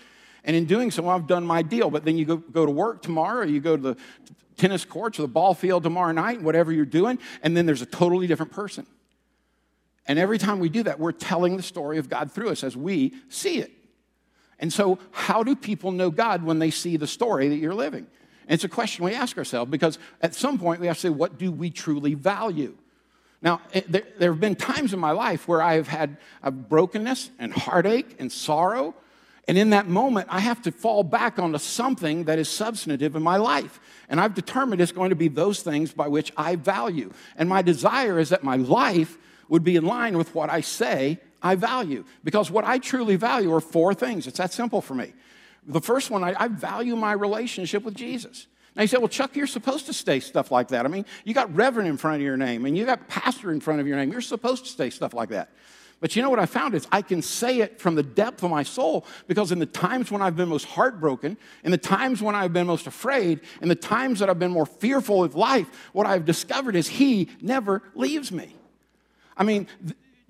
And 0.45 0.55
in 0.55 0.65
doing 0.65 0.89
so, 0.89 1.09
I've 1.09 1.27
done 1.27 1.45
my 1.45 1.63
deal. 1.63 1.89
But 1.89 2.05
then 2.05 2.17
you 2.17 2.23
go, 2.23 2.37
go 2.37 2.65
to 2.65 2.71
work 2.71 3.01
tomorrow, 3.01 3.41
or 3.41 3.45
you 3.45 3.59
go 3.59 3.75
to 3.75 3.81
the 3.81 3.97
tennis 4.55 4.85
courts 4.85 5.19
or 5.19 5.23
the 5.23 5.27
ball 5.27 5.53
field 5.53 5.83
tomorrow 5.83 6.13
night, 6.13 6.41
whatever 6.41 6.71
you're 6.71 6.85
doing, 6.85 7.19
and 7.43 7.55
then 7.55 7.65
there's 7.65 7.81
a 7.81 7.85
totally 7.85 8.25
different 8.25 8.53
person. 8.53 8.87
And 10.07 10.17
every 10.17 10.37
time 10.37 10.59
we 10.59 10.69
do 10.69 10.83
that, 10.83 10.99
we're 10.99 11.11
telling 11.11 11.57
the 11.57 11.63
story 11.63 11.97
of 11.97 12.09
God 12.09 12.31
through 12.31 12.49
us 12.49 12.63
as 12.63 12.77
we 12.77 13.13
see 13.29 13.59
it. 13.59 13.71
And 14.59 14.71
so, 14.71 14.97
how 15.11 15.43
do 15.43 15.55
people 15.55 15.91
know 15.91 16.09
God 16.09 16.43
when 16.43 16.59
they 16.59 16.71
see 16.71 16.97
the 16.97 17.07
story 17.07 17.49
that 17.49 17.57
you're 17.57 17.75
living? 17.75 18.07
And 18.47 18.53
it's 18.53 18.63
a 18.63 18.69
question 18.69 19.05
we 19.05 19.13
ask 19.13 19.37
ourselves 19.37 19.69
because 19.69 19.99
at 20.21 20.33
some 20.33 20.57
point 20.57 20.79
we 20.79 20.87
have 20.87 20.95
to 20.95 21.01
say, 21.01 21.09
what 21.09 21.37
do 21.37 21.51
we 21.51 21.69
truly 21.69 22.13
value? 22.13 22.75
Now, 23.41 23.61
eh, 23.73 23.81
there, 23.87 24.03
there 24.17 24.31
have 24.31 24.39
been 24.39 24.55
times 24.55 24.93
in 24.93 24.99
my 24.99 25.11
life 25.11 25.47
where 25.47 25.61
I 25.61 25.75
have 25.75 25.89
had 25.89 26.17
a 26.41 26.49
brokenness 26.49 27.29
and 27.37 27.53
heartache 27.53 28.15
and 28.19 28.31
sorrow. 28.31 28.95
And 29.47 29.57
in 29.57 29.69
that 29.69 29.87
moment, 29.87 30.27
I 30.29 30.39
have 30.39 30.61
to 30.63 30.71
fall 30.71 31.03
back 31.03 31.39
onto 31.39 31.57
something 31.57 32.23
that 32.23 32.39
is 32.39 32.49
substantive 32.49 33.15
in 33.15 33.23
my 33.23 33.37
life. 33.37 33.79
And 34.09 34.19
I've 34.19 34.33
determined 34.33 34.81
it's 34.81 34.91
going 34.91 35.11
to 35.11 35.15
be 35.15 35.27
those 35.27 35.61
things 35.61 35.93
by 35.93 36.07
which 36.07 36.31
I 36.35 36.55
value. 36.55 37.11
And 37.37 37.47
my 37.47 37.61
desire 37.61 38.19
is 38.19 38.29
that 38.29 38.43
my 38.43 38.55
life 38.55 39.17
would 39.49 39.63
be 39.63 39.75
in 39.75 39.85
line 39.85 40.17
with 40.17 40.33
what 40.35 40.49
I 40.49 40.61
say 40.61 41.19
I 41.41 41.55
value. 41.55 42.03
Because 42.23 42.49
what 42.49 42.65
I 42.65 42.79
truly 42.79 43.15
value 43.15 43.53
are 43.53 43.61
four 43.61 43.93
things. 43.93 44.27
It's 44.27 44.37
that 44.37 44.53
simple 44.53 44.81
for 44.81 44.95
me. 44.95 45.13
The 45.67 45.81
first 45.81 46.09
one, 46.09 46.23
I, 46.23 46.33
I 46.37 46.47
value 46.47 46.95
my 46.95 47.11
relationship 47.11 47.83
with 47.83 47.93
Jesus. 47.93 48.47
Now 48.75 48.83
you 48.83 48.87
say, 48.87 48.97
well, 48.97 49.07
Chuck, 49.07 49.35
you're 49.35 49.47
supposed 49.47 49.87
to 49.87 49.93
say 49.93 50.19
stuff 50.19 50.51
like 50.51 50.69
that. 50.69 50.85
I 50.85 50.89
mean, 50.89 51.05
you 51.25 51.33
got 51.33 51.53
reverend 51.55 51.89
in 51.89 51.97
front 51.97 52.17
of 52.17 52.21
your 52.21 52.37
name 52.37 52.65
and 52.65 52.77
you 52.77 52.85
got 52.85 53.07
pastor 53.07 53.51
in 53.51 53.59
front 53.59 53.79
of 53.81 53.87
your 53.87 53.97
name. 53.97 54.11
You're 54.11 54.21
supposed 54.21 54.65
to 54.65 54.71
say 54.71 54.89
stuff 54.89 55.13
like 55.13 55.29
that. 55.29 55.49
But 55.99 56.15
you 56.15 56.21
know 56.21 56.29
what 56.29 56.37
I 56.37 56.45
found 56.45 56.75
is 56.75 56.87
I 56.91 57.01
can 57.01 57.23
say 57.23 57.61
it 57.61 57.81
from 57.81 57.95
the 57.95 58.03
depth 58.03 58.43
of 58.43 58.51
my 58.51 58.61
soul 58.61 59.03
because 59.27 59.51
in 59.51 59.57
the 59.57 59.65
times 59.65 60.11
when 60.11 60.21
I've 60.21 60.35
been 60.35 60.47
most 60.47 60.65
heartbroken, 60.65 61.37
in 61.63 61.71
the 61.71 61.77
times 61.77 62.21
when 62.21 62.35
I've 62.35 62.53
been 62.53 62.67
most 62.67 62.85
afraid, 62.85 63.41
in 63.63 63.67
the 63.67 63.75
times 63.75 64.19
that 64.19 64.29
I've 64.29 64.37
been 64.37 64.51
more 64.51 64.67
fearful 64.67 65.23
of 65.23 65.33
life, 65.33 65.67
what 65.93 66.05
I've 66.05 66.23
discovered 66.23 66.75
is 66.75 66.87
He 66.87 67.29
never 67.41 67.81
leaves 67.95 68.31
me. 68.31 68.53
I 69.37 69.43
mean, 69.43 69.67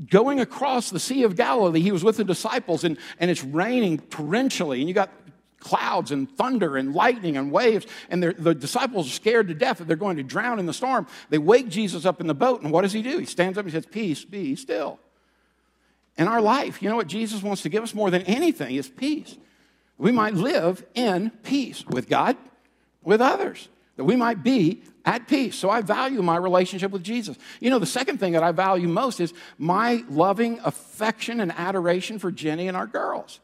going 0.09 0.39
across 0.39 0.89
the 0.89 0.99
Sea 0.99 1.23
of 1.23 1.35
Galilee, 1.35 1.81
he 1.81 1.91
was 1.91 2.03
with 2.03 2.17
the 2.17 2.23
disciples, 2.23 2.83
and, 2.83 2.97
and 3.19 3.31
it's 3.31 3.43
raining 3.43 3.99
torrentially, 3.99 4.79
and 4.79 4.87
you 4.87 4.93
got 4.93 5.11
clouds 5.59 6.11
and 6.11 6.29
thunder 6.37 6.77
and 6.77 6.93
lightning 6.93 7.35
and 7.35 7.51
waves, 7.51 7.85
and 8.09 8.21
the 8.21 8.53
disciples 8.53 9.07
are 9.07 9.11
scared 9.11 9.47
to 9.47 9.53
death 9.53 9.79
that 9.79 9.87
they're 9.87 9.97
going 9.97 10.17
to 10.17 10.23
drown 10.23 10.59
in 10.59 10.65
the 10.65 10.73
storm. 10.73 11.07
They 11.29 11.39
wake 11.39 11.69
Jesus 11.69 12.05
up 12.05 12.21
in 12.21 12.27
the 12.27 12.35
boat, 12.35 12.61
and 12.61 12.71
what 12.71 12.83
does 12.83 12.93
he 12.93 13.01
do? 13.01 13.17
He 13.17 13.25
stands 13.25 13.57
up 13.57 13.65
and 13.65 13.71
says, 13.71 13.85
Peace, 13.85 14.23
be 14.23 14.55
still. 14.55 14.99
In 16.17 16.27
our 16.27 16.41
life, 16.41 16.81
you 16.81 16.89
know 16.89 16.95
what 16.95 17.07
Jesus 17.07 17.43
wants 17.43 17.61
to 17.63 17.69
give 17.69 17.83
us 17.83 17.93
more 17.93 18.09
than 18.09 18.23
anything 18.23 18.75
is 18.75 18.89
peace. 18.89 19.37
We 19.97 20.11
might 20.11 20.33
live 20.33 20.85
in 20.93 21.31
peace 21.43 21.85
with 21.85 22.07
God, 22.07 22.37
with 23.03 23.21
others, 23.21 23.67
that 23.97 24.05
we 24.05 24.15
might 24.15 24.43
be 24.43 24.81
at 25.05 25.27
peace. 25.27 25.55
So 25.55 25.69
I 25.69 25.81
value 25.81 26.21
my 26.21 26.37
relationship 26.37 26.91
with 26.91 27.03
Jesus. 27.03 27.37
You 27.59 27.69
know, 27.69 27.79
the 27.79 27.85
second 27.85 28.19
thing 28.19 28.33
that 28.33 28.43
I 28.43 28.51
value 28.51 28.87
most 28.87 29.19
is 29.19 29.33
my 29.57 30.03
loving 30.09 30.59
affection 30.63 31.41
and 31.41 31.51
adoration 31.51 32.19
for 32.19 32.31
Jenny 32.31 32.67
and 32.67 32.77
our 32.77 32.87
girls. 32.87 33.39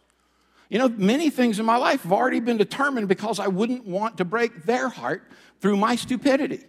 You 0.70 0.80
know, 0.80 0.90
many 0.90 1.30
things 1.30 1.60
in 1.60 1.66
my 1.66 1.78
life 1.78 2.04
have 2.04 2.14
already 2.14 2.40
been 2.40 2.58
determined 2.58 3.08
because 3.08 3.40
I 3.40 3.48
wouldn't 3.48 3.86
want 3.86 4.18
to 4.18 4.26
break 4.26 4.64
their 4.64 4.90
heart 4.90 5.24
through 5.60 5.78
my 5.78 5.96
stupidity. 5.96 6.64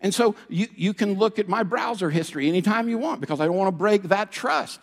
And 0.00 0.14
so 0.14 0.34
you, 0.48 0.66
you 0.74 0.92
can 0.92 1.14
look 1.14 1.38
at 1.38 1.48
my 1.48 1.62
browser 1.62 2.10
history 2.10 2.48
anytime 2.48 2.88
you 2.88 2.98
want 2.98 3.20
because 3.20 3.40
I 3.40 3.46
don't 3.46 3.56
want 3.56 3.68
to 3.68 3.76
break 3.76 4.04
that 4.04 4.30
trust. 4.30 4.80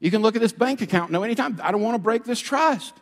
You 0.00 0.10
can 0.10 0.22
look 0.22 0.34
at 0.34 0.42
this 0.42 0.52
bank 0.52 0.80
account. 0.80 1.12
No, 1.12 1.22
anytime. 1.22 1.60
I 1.62 1.70
don't 1.70 1.82
want 1.82 1.94
to 1.94 2.02
break 2.02 2.24
this 2.24 2.40
trust. 2.40 2.94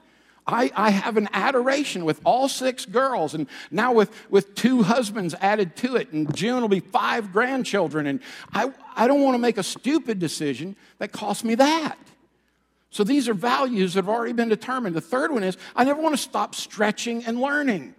I, 0.49 0.73
I 0.75 0.90
have 0.90 1.19
an 1.19 1.28
adoration 1.35 2.07
with 2.07 2.21
all 2.25 2.49
six 2.49 2.87
girls, 2.87 3.35
and 3.35 3.47
now 3.71 3.93
with, 3.93 4.11
with 4.31 4.55
two 4.55 4.83
husbands 4.83 5.35
added 5.40 5.76
to 5.76 5.97
it, 5.97 6.11
and 6.12 6.35
June 6.35 6.62
will 6.62 6.69
be 6.69 6.81
five 6.81 7.33
grandchildren. 7.33 8.07
And 8.07 8.21
I, 8.52 8.73
I 8.97 9.07
don't 9.07 9.23
want 9.23 9.35
to 9.35 9.38
make 9.38 9.59
a 9.59 9.62
stupid 9.62 10.19
decision 10.19 10.75
that 10.99 11.12
costs 11.12 11.45
me 11.45 11.55
that. 11.57 11.99
So 12.90 13.05
these 13.05 13.28
are 13.28 13.35
values 13.35 13.93
that 13.93 14.05
have 14.05 14.09
already 14.09 14.33
been 14.33 14.49
determined. 14.49 14.97
The 14.97 15.02
third 15.02 15.31
one 15.31 15.45
is 15.45 15.59
I 15.76 15.85
never 15.85 16.00
want 16.00 16.17
to 16.17 16.23
stop 16.23 16.55
stretching 16.55 17.25
and 17.26 17.38
learning. 17.38 17.95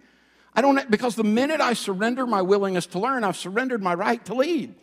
I 0.52 0.60
don't, 0.60 0.90
because 0.90 1.14
the 1.14 1.22
minute 1.22 1.60
I 1.60 1.74
surrender 1.74 2.26
my 2.26 2.42
willingness 2.42 2.86
to 2.86 2.98
learn, 2.98 3.22
I've 3.22 3.36
surrendered 3.36 3.80
my 3.80 3.94
right 3.94 4.22
to 4.24 4.34
lead. 4.34 4.74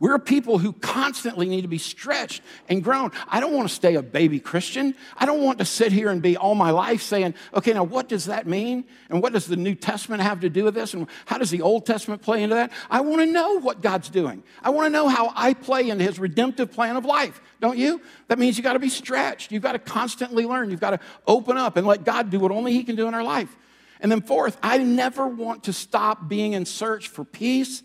We're 0.00 0.18
people 0.18 0.56
who 0.56 0.72
constantly 0.72 1.46
need 1.46 1.60
to 1.60 1.68
be 1.68 1.76
stretched 1.76 2.42
and 2.70 2.82
grown. 2.82 3.12
I 3.28 3.38
don't 3.38 3.52
want 3.52 3.68
to 3.68 3.74
stay 3.74 3.96
a 3.96 4.02
baby 4.02 4.40
Christian. 4.40 4.94
I 5.18 5.26
don't 5.26 5.42
want 5.42 5.58
to 5.58 5.66
sit 5.66 5.92
here 5.92 6.08
and 6.08 6.22
be 6.22 6.38
all 6.38 6.54
my 6.54 6.70
life 6.70 7.02
saying, 7.02 7.34
okay, 7.52 7.74
now 7.74 7.84
what 7.84 8.08
does 8.08 8.24
that 8.24 8.46
mean? 8.46 8.84
And 9.10 9.22
what 9.22 9.34
does 9.34 9.46
the 9.46 9.56
New 9.56 9.74
Testament 9.74 10.22
have 10.22 10.40
to 10.40 10.48
do 10.48 10.64
with 10.64 10.74
this? 10.74 10.94
And 10.94 11.06
how 11.26 11.36
does 11.36 11.50
the 11.50 11.60
Old 11.60 11.84
Testament 11.84 12.22
play 12.22 12.42
into 12.42 12.54
that? 12.54 12.72
I 12.90 13.02
want 13.02 13.20
to 13.20 13.26
know 13.26 13.60
what 13.60 13.82
God's 13.82 14.08
doing. 14.08 14.42
I 14.62 14.70
want 14.70 14.86
to 14.86 14.90
know 14.90 15.06
how 15.06 15.34
I 15.36 15.52
play 15.52 15.90
into 15.90 16.02
his 16.02 16.18
redemptive 16.18 16.72
plan 16.72 16.96
of 16.96 17.04
life, 17.04 17.38
don't 17.60 17.76
you? 17.76 18.00
That 18.28 18.38
means 18.38 18.56
you 18.56 18.62
got 18.64 18.72
to 18.72 18.78
be 18.78 18.88
stretched. 18.88 19.52
You've 19.52 19.62
got 19.62 19.72
to 19.72 19.78
constantly 19.78 20.46
learn. 20.46 20.70
You've 20.70 20.80
got 20.80 20.90
to 20.92 21.00
open 21.26 21.58
up 21.58 21.76
and 21.76 21.86
let 21.86 22.04
God 22.04 22.30
do 22.30 22.40
what 22.40 22.52
only 22.52 22.72
he 22.72 22.84
can 22.84 22.96
do 22.96 23.06
in 23.06 23.12
our 23.12 23.22
life. 23.22 23.54
And 24.00 24.10
then, 24.10 24.22
fourth, 24.22 24.56
I 24.62 24.78
never 24.78 25.28
want 25.28 25.64
to 25.64 25.74
stop 25.74 26.26
being 26.26 26.54
in 26.54 26.64
search 26.64 27.08
for 27.08 27.22
peace 27.22 27.82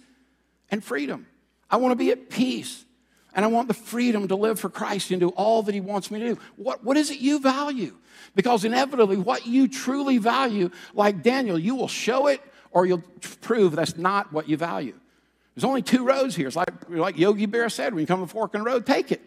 and 0.72 0.81
freedom. 0.81 1.27
I 1.75 1.77
want 1.77 1.91
to 1.91 1.98
be 1.98 2.10
at 2.12 2.29
peace. 2.29 2.86
And 3.34 3.44
I 3.44 3.50
want 3.50 3.67
the 3.67 3.74
freedom 3.74 4.29
to 4.29 4.38
live 4.38 4.62
for 4.62 4.70
Christ 4.70 5.12
and 5.12 5.20
do 5.20 5.27
all 5.32 5.62
that 5.63 5.75
He 5.75 5.82
wants 5.82 6.10
me 6.10 6.20
to 6.20 6.36
do. 6.36 6.39
What, 6.55 6.86
what 6.86 6.96
is 6.96 7.12
it 7.12 7.20
you 7.20 7.39
value? 7.41 7.98
Because 8.34 8.63
inevitably, 8.63 9.17
what 9.17 9.46
you 9.46 9.67
truly 9.67 10.17
value, 10.17 10.70
like 10.94 11.22
Daniel, 11.22 11.60
you 11.60 11.75
will 11.75 11.89
show 11.89 12.27
it 12.27 12.41
or 12.72 12.86
you'll 12.86 13.03
prove 13.41 13.75
that's 13.75 13.98
not 13.98 14.32
what 14.32 14.48
you 14.48 14.55
value. 14.55 14.98
There's 15.53 15.65
only 15.65 15.82
two 15.82 16.05
roads 16.05 16.34
here. 16.34 16.48
It's 16.48 16.55
like, 16.55 16.70
like 16.88 17.17
Yogi 17.17 17.46
Berra 17.46 17.70
said 17.70 17.94
when 17.94 18.00
you 18.00 18.08
come 18.08 18.22
to 18.22 18.27
fork 18.27 18.55
in 18.55 18.62
the 18.62 18.65
road, 18.65 18.86
take 18.86 19.12
it. 19.12 19.22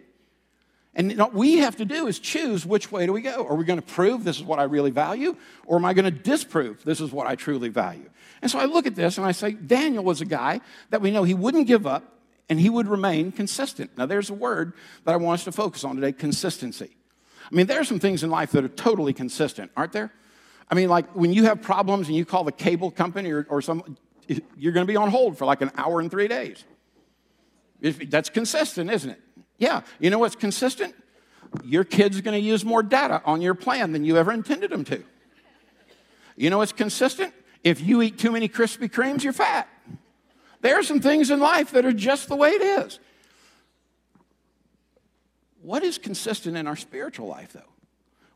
And 0.95 1.19
what 1.19 1.35
we 1.35 1.59
have 1.59 1.77
to 1.77 1.85
do 1.85 2.07
is 2.07 2.19
choose 2.19 2.65
which 2.65 2.91
way 2.91 3.05
do 3.05 3.13
we 3.13 3.21
go. 3.21 3.47
Are 3.47 3.57
we 3.57 3.67
going 3.67 3.79
to 3.79 3.87
prove 3.87 4.25
this 4.25 4.39
is 4.39 4.43
what 4.43 4.59
I 4.59 4.63
really 4.63 4.91
value, 4.91 5.37
or 5.67 5.77
am 5.77 5.85
I 5.85 5.93
going 5.93 6.07
to 6.07 6.11
disprove 6.11 6.83
this 6.83 7.03
is 7.03 7.13
what 7.13 7.27
I 7.27 7.35
truly 7.35 7.69
value? 7.69 8.09
And 8.41 8.51
so 8.51 8.59
I 8.59 8.65
look 8.65 8.87
at 8.87 8.95
this 8.95 9.19
and 9.19 9.27
I 9.27 9.33
say, 9.33 9.53
Daniel 9.53 10.03
was 10.03 10.23
a 10.23 10.25
guy 10.25 10.63
that 10.89 11.03
we 11.03 11.11
know 11.11 11.25
he 11.25 11.35
wouldn't 11.35 11.67
give 11.67 11.87
up 11.87 12.15
and 12.49 12.61
he 12.61 12.71
would 12.71 12.89
remain 12.89 13.33
consistent. 13.33 13.97
Now, 13.97 14.07
there's 14.07 14.31
a 14.31 14.35
word 14.35 14.73
that 15.05 15.13
I 15.13 15.17
want 15.17 15.41
us 15.41 15.45
to 15.45 15.53
focus 15.53 15.85
on 15.85 15.97
today 15.97 16.13
consistency. 16.13 16.91
I 17.51 17.55
mean, 17.55 17.67
there 17.67 17.81
are 17.81 17.85
some 17.85 18.01
things 18.01 18.23
in 18.23 18.31
life 18.31 18.53
that 18.53 18.65
are 18.65 18.69
totally 18.69 19.13
consistent, 19.13 19.71
aren't 19.77 19.93
there? 19.93 20.13
I 20.71 20.75
mean, 20.75 20.89
like 20.89 21.11
when 21.15 21.33
you 21.33 21.45
have 21.45 21.63
problems 21.63 22.09
and 22.09 22.17
you 22.17 22.25
call 22.25 22.45
the 22.45 22.53
cable 22.53 22.91
company 22.91 23.31
or, 23.31 23.47
or 23.49 23.63
some, 23.63 23.97
you're 24.57 24.73
going 24.73 24.87
to 24.87 24.91
be 24.91 24.97
on 24.97 25.11
hold 25.11 25.39
for 25.39 25.47
like 25.47 25.63
an 25.63 25.71
hour 25.77 26.01
and 26.01 26.11
three 26.11 26.29
days. 26.29 26.65
That's 27.81 28.29
consistent, 28.29 28.91
isn't 28.91 29.11
it? 29.11 29.21
Yeah. 29.57 29.83
You 29.99 30.11
know 30.11 30.19
what's 30.19 30.37
consistent? 30.37 30.95
Your 31.65 31.85
kid's 31.85 32.21
going 32.21 32.39
to 32.39 32.47
use 32.47 32.65
more 32.65 32.83
data 32.83 33.23
on 33.25 33.41
your 33.41 33.55
plan 33.55 33.93
than 33.93 34.05
you 34.05 34.17
ever 34.17 34.33
intended 34.33 34.71
them 34.71 34.85
to. 34.85 35.03
You 36.37 36.51
know 36.51 36.59
what's 36.59 36.73
consistent? 36.73 37.33
If 37.65 37.81
you 37.81 38.03
eat 38.03 38.19
too 38.19 38.31
many 38.31 38.49
Krispy 38.49 38.91
Kremes, 38.91 39.23
you're 39.23 39.33
fat. 39.33 39.69
There 40.61 40.79
are 40.79 40.83
some 40.83 41.01
things 41.01 41.31
in 41.31 41.41
life 41.41 41.73
that 41.73 41.85
are 41.85 41.93
just 41.93 42.29
the 42.29 42.37
way 42.37 42.51
it 42.51 42.63
is. 42.63 42.99
What 45.63 45.83
is 45.83 45.99
consistent 45.99 46.57
in 46.57 46.67
our 46.67 46.77
spiritual 46.77 47.27
life, 47.27 47.53
though? 47.53 47.63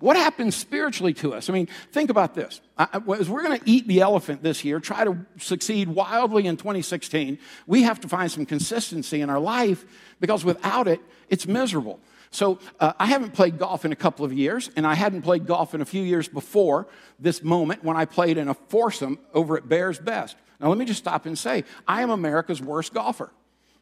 What 0.02 0.16
happens 0.16 0.56
spiritually 0.56 1.14
to 1.14 1.32
us? 1.32 1.48
I 1.48 1.52
mean, 1.52 1.68
think 1.92 2.10
about 2.10 2.34
this. 2.34 2.60
As 2.76 3.30
we're 3.30 3.44
going 3.44 3.60
to 3.60 3.70
eat 3.70 3.86
the 3.86 4.00
elephant 4.00 4.42
this 4.42 4.64
year, 4.64 4.80
try 4.80 5.04
to 5.04 5.16
succeed 5.38 5.88
wildly 5.88 6.46
in 6.48 6.56
2016, 6.56 7.38
we 7.68 7.82
have 7.82 8.00
to 8.00 8.08
find 8.08 8.28
some 8.28 8.44
consistency 8.44 9.20
in 9.20 9.30
our 9.30 9.38
life 9.38 9.84
because 10.18 10.44
without 10.44 10.88
it, 10.88 11.00
it's 11.28 11.46
miserable. 11.46 12.00
So 12.32 12.58
uh, 12.80 12.94
I 12.98 13.06
haven't 13.06 13.34
played 13.34 13.58
golf 13.58 13.84
in 13.84 13.92
a 13.92 13.96
couple 13.96 14.24
of 14.24 14.32
years, 14.32 14.70
and 14.74 14.86
I 14.86 14.94
hadn't 14.94 15.22
played 15.22 15.46
golf 15.46 15.72
in 15.72 15.80
a 15.80 15.84
few 15.84 16.02
years 16.02 16.26
before 16.26 16.88
this 17.20 17.44
moment 17.44 17.84
when 17.84 17.96
I 17.96 18.04
played 18.04 18.38
in 18.38 18.48
a 18.48 18.54
foursome 18.54 19.20
over 19.32 19.56
at 19.56 19.68
Bears 19.68 20.00
Best. 20.00 20.36
Now, 20.62 20.68
let 20.68 20.78
me 20.78 20.84
just 20.84 21.00
stop 21.00 21.26
and 21.26 21.36
say, 21.36 21.64
I 21.88 22.02
am 22.02 22.10
America's 22.10 22.62
worst 22.62 22.94
golfer. 22.94 23.32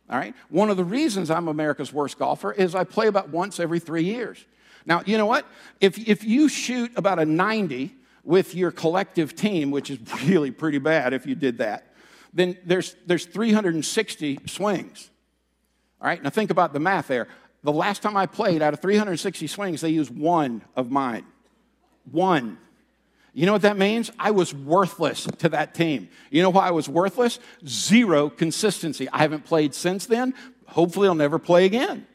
All 0.09 0.19
right? 0.19 0.35
One 0.49 0.71
of 0.71 0.79
the 0.79 0.85
reasons 0.85 1.31
I'm 1.31 1.47
America's 1.47 1.93
worst 1.93 2.19
golfer 2.19 2.53
is 2.53 2.75
I 2.75 2.85
play 2.85 3.07
about 3.07 3.29
once 3.29 3.61
every 3.61 3.79
three 3.79 4.05
years. 4.05 4.45
Now, 4.87 5.03
you 5.05 5.19
know 5.19 5.27
what? 5.27 5.47
If, 5.81 5.99
if 6.09 6.25
you 6.25 6.49
shoot 6.49 6.91
about 6.97 7.19
a 7.19 7.27
90 7.27 7.95
with 8.25 8.55
your 8.55 8.71
collective 8.71 9.37
team, 9.37 9.71
which 9.71 9.91
is 9.91 9.99
really 10.25 10.51
pretty 10.51 10.79
bad 10.79 11.13
if 11.13 11.27
you 11.27 11.35
did 11.35 11.59
that, 11.59 11.95
then 12.33 12.57
there's, 12.65 12.97
there's 13.07 13.27
360 13.27 14.41
swings. 14.47 15.11
All 16.01 16.09
right, 16.09 16.23
now 16.23 16.31
think 16.31 16.51
about 16.51 16.73
the 16.73 16.81
math 16.81 17.09
there. 17.09 17.29
The 17.63 17.73
last 17.73 18.01
time 18.01 18.17
I 18.17 18.25
played, 18.25 18.63
out 18.63 18.73
of 18.73 18.81
360 18.81 19.47
swings, 19.49 19.83
they 19.83 19.91
used 19.91 20.17
one 20.17 20.63
of 20.75 20.91
mine. 20.91 21.27
One. 22.11 22.57
You 23.33 23.47
know 23.47 23.53
what 23.53 23.63
that 23.63 23.79
means? 23.79 24.11
I 24.19 24.33
was 24.33 24.53
worthless 24.53 25.25
to 25.39 25.49
that 25.51 25.75
team. 25.75 26.09
You 26.31 26.43
know 26.43 26.51
why 26.51 26.69
I 26.69 26.71
was 26.73 26.89
worthless? 26.89 27.39
Zero 27.67 28.29
consistency. 28.29 29.09
I 29.11 29.19
haven't 29.19 29.45
played 29.45 29.75
since 29.75 30.07
then. 30.07 30.35
Hopefully, 30.67 31.09
I'll 31.09 31.15
never 31.15 31.39
play 31.39 31.65
again 31.65 32.07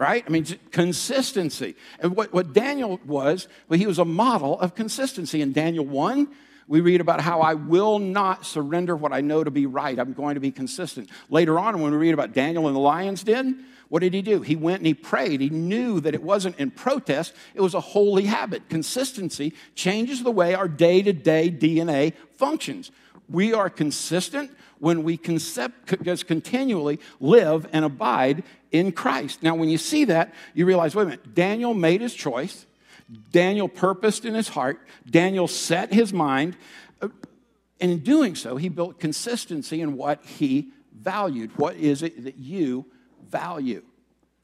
right? 0.00 0.24
I 0.26 0.30
mean, 0.30 0.46
consistency. 0.70 1.76
And 1.98 2.16
what, 2.16 2.32
what 2.32 2.54
Daniel 2.54 2.98
was, 3.04 3.48
well, 3.68 3.78
he 3.78 3.86
was 3.86 3.98
a 3.98 4.04
model 4.04 4.58
of 4.58 4.74
consistency. 4.74 5.42
In 5.42 5.52
Daniel 5.52 5.84
1, 5.84 6.26
we 6.70 6.80
read 6.80 7.00
about 7.00 7.20
how 7.20 7.40
I 7.40 7.54
will 7.54 7.98
not 7.98 8.46
surrender 8.46 8.94
what 8.94 9.12
I 9.12 9.22
know 9.22 9.42
to 9.42 9.50
be 9.50 9.66
right. 9.66 9.98
I'm 9.98 10.12
going 10.12 10.34
to 10.34 10.40
be 10.40 10.52
consistent. 10.52 11.10
Later 11.28 11.58
on, 11.58 11.80
when 11.80 11.90
we 11.90 11.98
read 11.98 12.14
about 12.14 12.32
Daniel 12.32 12.68
in 12.68 12.74
the 12.74 12.80
lion's 12.80 13.24
den, 13.24 13.66
what 13.88 14.02
did 14.02 14.14
he 14.14 14.22
do? 14.22 14.40
He 14.42 14.54
went 14.54 14.78
and 14.78 14.86
he 14.86 14.94
prayed. 14.94 15.40
He 15.40 15.50
knew 15.50 15.98
that 15.98 16.14
it 16.14 16.22
wasn't 16.22 16.60
in 16.60 16.70
protest, 16.70 17.34
it 17.56 17.60
was 17.60 17.74
a 17.74 17.80
holy 17.80 18.26
habit. 18.26 18.68
Consistency 18.68 19.52
changes 19.74 20.22
the 20.22 20.30
way 20.30 20.54
our 20.54 20.68
day 20.68 21.02
to 21.02 21.12
day 21.12 21.50
DNA 21.50 22.12
functions. 22.36 22.92
We 23.28 23.52
are 23.52 23.68
consistent 23.68 24.52
when 24.78 25.02
we 25.02 25.16
concept, 25.16 26.00
just 26.04 26.28
continually 26.28 27.00
live 27.18 27.66
and 27.72 27.84
abide 27.84 28.44
in 28.70 28.92
Christ. 28.92 29.42
Now, 29.42 29.56
when 29.56 29.70
you 29.70 29.78
see 29.78 30.04
that, 30.04 30.32
you 30.54 30.66
realize 30.66 30.94
wait 30.94 31.02
a 31.02 31.06
minute, 31.06 31.34
Daniel 31.34 31.74
made 31.74 32.00
his 32.00 32.14
choice, 32.14 32.64
Daniel 33.32 33.68
purposed 33.68 34.24
in 34.24 34.34
his 34.34 34.48
heart, 34.48 34.80
Daniel 35.08 35.48
set 35.48 35.92
his 35.92 36.12
mind. 36.12 36.56
And 37.02 37.90
in 37.90 38.00
doing 38.00 38.34
so, 38.34 38.56
he 38.56 38.68
built 38.68 39.00
consistency 39.00 39.80
in 39.80 39.96
what 39.96 40.24
he 40.24 40.68
valued. 40.92 41.56
What 41.56 41.76
is 41.76 42.02
it 42.02 42.24
that 42.24 42.36
you 42.36 42.86
value? 43.26 43.82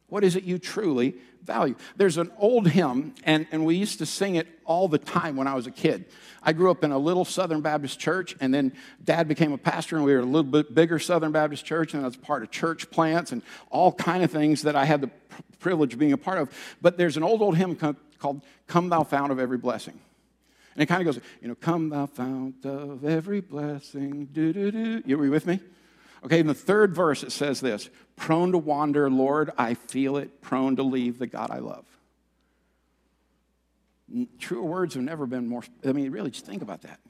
What 0.08 0.25
is 0.25 0.37
it 0.37 0.44
you 0.44 0.58
truly 0.58 1.16
value? 1.42 1.75
There's 1.96 2.16
an 2.16 2.30
old 2.38 2.68
hymn, 2.68 3.14
and, 3.25 3.46
and 3.50 3.66
we 3.66 3.75
used 3.75 3.99
to 3.99 4.06
sing 4.06 4.37
it 4.37 4.46
all 4.64 4.88
the 4.88 4.99
time 4.99 5.37
when 5.37 5.46
I 5.46 5.54
was 5.54 5.66
a 5.66 5.70
kid. 5.70 6.06
I 6.42 6.52
grew 6.52 6.70
up 6.70 6.85
in 6.85 6.92
a 6.92 6.99
little 6.99 7.25
Southern 7.25 7.61
Baptist 7.61 7.99
church, 7.99 8.37
and 8.40 8.54
then 8.54 8.73
dad 9.04 9.28
became 9.28 9.52
a 9.52 9.58
pastor, 9.58 9.96
and 9.96 10.04
we 10.04 10.14
were 10.14 10.20
a 10.20 10.25
little 10.25 10.44
bit 10.44 10.75
bigger 10.75 10.99
Southern 10.99 11.32
Baptist 11.32 11.64
church, 11.64 11.92
and 11.92 12.02
I 12.02 12.06
was 12.06 12.16
part 12.16 12.42
of 12.42 12.50
church 12.50 12.90
plants 12.90 13.32
and 13.32 13.42
all 13.68 13.92
kind 13.92 14.23
of 14.23 14.30
things 14.30 14.62
that 14.62 14.76
I 14.76 14.85
had 14.85 15.00
the 15.00 15.11
privilege 15.58 15.92
of 15.92 15.99
being 15.99 16.12
a 16.12 16.18
part 16.18 16.38
of. 16.38 16.50
But 16.80 16.96
there's 16.96 17.16
an 17.16 17.23
old, 17.23 17.42
old 17.42 17.56
hymn 17.56 17.76
called 18.18 18.42
Come 18.66 18.88
Thou 18.88 19.02
Fount 19.02 19.32
of 19.32 19.38
Every 19.38 19.58
Blessing. 19.58 19.99
And 20.76 20.82
it 20.82 20.87
kind 20.87 21.00
of 21.00 21.14
goes, 21.14 21.25
you 21.40 21.49
know, 21.49 21.54
come 21.54 21.88
thou 21.88 22.04
fount 22.04 22.66
of 22.66 23.02
every 23.02 23.40
blessing, 23.40 24.28
do 24.30 24.52
do 24.52 24.70
do. 24.70 25.02
You 25.06 25.16
were 25.16 25.30
with 25.30 25.46
me? 25.46 25.58
Okay, 26.23 26.38
in 26.38 26.46
the 26.46 26.54
third 26.54 26.94
verse 26.94 27.23
it 27.23 27.32
says 27.32 27.61
this 27.61 27.88
prone 28.14 28.52
to 28.52 28.58
wander, 28.58 29.08
Lord, 29.08 29.52
I 29.56 29.73
feel 29.73 30.18
it, 30.18 30.42
prone 30.42 30.76
to 30.76 30.82
leave 30.82 31.18
the 31.18 31.26
God 31.26 31.50
I 31.50 31.61
love. 31.61 31.87
Truer 34.38 34.62
words 34.62 34.94
have 34.94 35.02
never 35.02 35.26
been 35.26 35.49
more, 35.49 35.62
I 35.82 35.92
mean, 35.92 36.11
really, 36.12 36.30
just 36.30 36.44
think 36.44 36.61
about 36.61 36.82
that. 36.82 37.00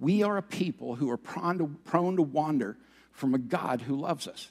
We 0.00 0.22
are 0.22 0.38
a 0.38 0.42
people 0.42 0.94
who 0.96 1.10
are 1.10 1.18
prone 1.18 1.58
to, 1.58 1.66
prone 1.84 2.16
to 2.16 2.22
wander 2.22 2.78
from 3.12 3.34
a 3.34 3.38
God 3.38 3.82
who 3.82 3.94
loves 3.94 4.26
us. 4.26 4.50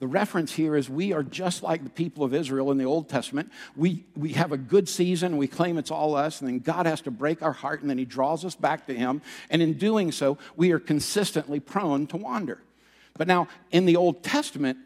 The 0.00 0.06
reference 0.06 0.52
here 0.52 0.76
is 0.76 0.88
we 0.88 1.12
are 1.12 1.24
just 1.24 1.62
like 1.62 1.82
the 1.82 1.90
people 1.90 2.22
of 2.22 2.32
Israel 2.32 2.70
in 2.70 2.78
the 2.78 2.84
Old 2.84 3.08
Testament. 3.08 3.50
We, 3.74 4.04
we 4.16 4.32
have 4.34 4.52
a 4.52 4.56
good 4.56 4.88
season, 4.88 5.36
we 5.36 5.48
claim 5.48 5.76
it's 5.76 5.90
all 5.90 6.14
us, 6.14 6.40
and 6.40 6.48
then 6.48 6.60
God 6.60 6.86
has 6.86 7.00
to 7.02 7.10
break 7.10 7.42
our 7.42 7.52
heart, 7.52 7.80
and 7.80 7.90
then 7.90 7.98
He 7.98 8.04
draws 8.04 8.44
us 8.44 8.54
back 8.54 8.86
to 8.86 8.94
Him. 8.94 9.22
And 9.50 9.60
in 9.60 9.74
doing 9.74 10.12
so, 10.12 10.38
we 10.54 10.70
are 10.70 10.78
consistently 10.78 11.58
prone 11.58 12.06
to 12.08 12.16
wander. 12.16 12.62
But 13.16 13.26
now, 13.26 13.48
in 13.72 13.86
the 13.86 13.96
Old 13.96 14.22
Testament, 14.22 14.78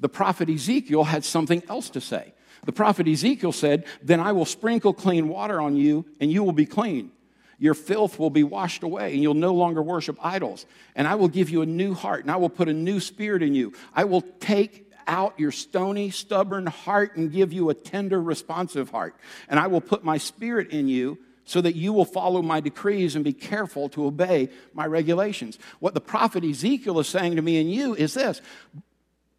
the 0.00 0.08
prophet 0.08 0.50
Ezekiel 0.50 1.04
had 1.04 1.24
something 1.24 1.62
else 1.68 1.90
to 1.90 2.00
say. 2.00 2.34
The 2.64 2.72
prophet 2.72 3.06
Ezekiel 3.06 3.52
said, 3.52 3.84
Then 4.02 4.18
I 4.18 4.32
will 4.32 4.44
sprinkle 4.44 4.92
clean 4.92 5.28
water 5.28 5.60
on 5.60 5.76
you, 5.76 6.04
and 6.20 6.32
you 6.32 6.42
will 6.42 6.52
be 6.52 6.66
clean. 6.66 7.12
Your 7.58 7.74
filth 7.74 8.18
will 8.18 8.30
be 8.30 8.44
washed 8.44 8.82
away, 8.82 9.12
and 9.12 9.22
you'll 9.22 9.34
no 9.34 9.54
longer 9.54 9.82
worship 9.82 10.16
idols. 10.22 10.64
And 10.94 11.08
I 11.08 11.16
will 11.16 11.28
give 11.28 11.50
you 11.50 11.62
a 11.62 11.66
new 11.66 11.92
heart, 11.94 12.22
and 12.22 12.30
I 12.30 12.36
will 12.36 12.48
put 12.48 12.68
a 12.68 12.72
new 12.72 13.00
spirit 13.00 13.42
in 13.42 13.54
you. 13.54 13.72
I 13.94 14.04
will 14.04 14.22
take 14.40 14.88
out 15.08 15.40
your 15.40 15.50
stony, 15.50 16.10
stubborn 16.10 16.66
heart 16.66 17.16
and 17.16 17.32
give 17.32 17.52
you 17.52 17.70
a 17.70 17.74
tender, 17.74 18.20
responsive 18.20 18.90
heart. 18.90 19.16
And 19.48 19.58
I 19.58 19.66
will 19.66 19.80
put 19.80 20.04
my 20.04 20.18
spirit 20.18 20.70
in 20.70 20.86
you 20.86 21.18
so 21.44 21.62
that 21.62 21.74
you 21.74 21.94
will 21.94 22.04
follow 22.04 22.42
my 22.42 22.60
decrees 22.60 23.16
and 23.16 23.24
be 23.24 23.32
careful 23.32 23.88
to 23.88 24.04
obey 24.04 24.50
my 24.74 24.86
regulations. 24.86 25.58
What 25.80 25.94
the 25.94 26.00
prophet 26.00 26.44
Ezekiel 26.44 27.00
is 27.00 27.08
saying 27.08 27.36
to 27.36 27.42
me 27.42 27.58
and 27.58 27.72
you 27.72 27.94
is 27.94 28.14
this 28.14 28.42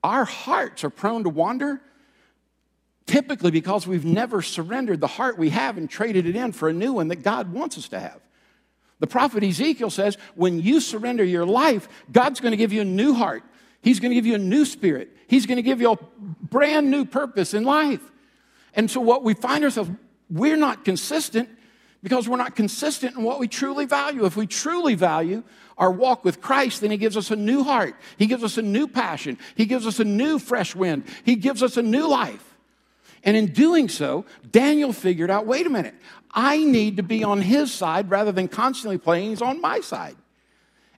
our 0.04 0.26
hearts 0.26 0.84
are 0.84 0.90
prone 0.90 1.24
to 1.24 1.30
wander 1.30 1.82
typically 3.10 3.50
because 3.50 3.88
we've 3.88 4.06
never 4.06 4.40
surrendered 4.44 5.02
the 5.02 5.08
heart 5.08 5.36
we 5.36 5.50
have 5.50 5.78
and 5.78 5.90
traded 5.90 6.28
it 6.28 6.36
in 6.36 6.52
for 6.52 6.70
a 6.70 6.74
new 6.74 6.94
one 6.94 7.08
that 7.08 7.24
God 7.24 7.52
wants 7.52 7.76
us 7.76 7.90
to 7.90 8.00
have. 8.00 8.22
The 9.00 9.08
prophet 9.08 9.44
Ezekiel 9.44 9.90
says, 9.90 10.16
when 10.36 10.62
you 10.62 10.80
surrender 10.80 11.24
your 11.24 11.46
life, 11.46 11.88
God's 12.12 12.40
going 12.40 12.52
to 12.52 12.58
give 12.58 12.72
you 12.72 12.82
a 12.82 12.86
new 12.86 13.16
heart. 13.16 13.44
He's 13.82 14.00
going 14.00 14.12
to 14.12 14.16
give 14.16 14.28
you 14.28 14.36
a 14.36 14.40
new 14.40 14.64
spirit. 14.64 15.10
He's 15.28 15.48
going 15.48 15.56
to 15.56 15.64
give 15.64 15.82
you 15.82 15.94
a 15.94 15.98
brand 16.20 16.92
new 16.92 17.04
purpose 17.04 17.56
in 17.56 17.64
life. 17.64 18.02
And 18.76 18.92
so, 18.92 19.02
what 19.02 19.24
we 19.24 19.34
find 19.34 19.64
ourselves, 19.64 19.90
we're 20.30 20.58
not 20.58 20.86
consistent 20.86 21.50
because 22.04 22.30
we're 22.30 22.38
not 22.38 22.56
consistent 22.56 23.16
in 23.16 23.24
what 23.24 23.40
we 23.40 23.48
truly 23.48 23.86
value. 23.86 24.26
If 24.26 24.36
we 24.36 24.46
truly 24.46 24.96
value 24.96 25.44
our 25.78 25.92
walk 25.92 26.24
with 26.24 26.42
Christ, 26.42 26.82
then 26.82 26.92
He 26.92 26.98
gives 26.98 27.18
us 27.18 27.32
a 27.32 27.36
new 27.36 27.64
heart. 27.64 27.96
He 28.18 28.28
gives 28.28 28.44
us 28.44 28.58
a 28.58 28.62
new 28.62 28.88
passion. 28.88 29.40
He 29.56 29.66
gives 29.66 29.88
us 29.88 30.00
a 30.00 30.06
new 30.06 30.38
fresh 30.38 30.76
wind. 30.76 31.06
He 31.24 31.38
gives 31.38 31.64
us 31.64 31.78
a 31.78 31.82
new 31.82 32.08
life. 32.08 32.49
And 33.24 33.36
in 33.36 33.48
doing 33.48 33.90
so, 33.90 34.26
Daniel 34.50 34.94
figured 34.94 35.30
out 35.30 35.46
wait 35.46 35.68
a 35.68 35.70
minute, 35.70 35.96
I 36.32 36.64
need 36.64 36.98
to 36.98 37.04
be 37.04 37.24
on 37.24 37.42
his 37.42 37.74
side 37.74 38.10
rather 38.10 38.32
than 38.32 38.48
constantly 38.48 38.98
playing 38.98 39.32
he's 39.32 39.42
on 39.42 39.62
my 39.62 39.82
side. 39.82 40.16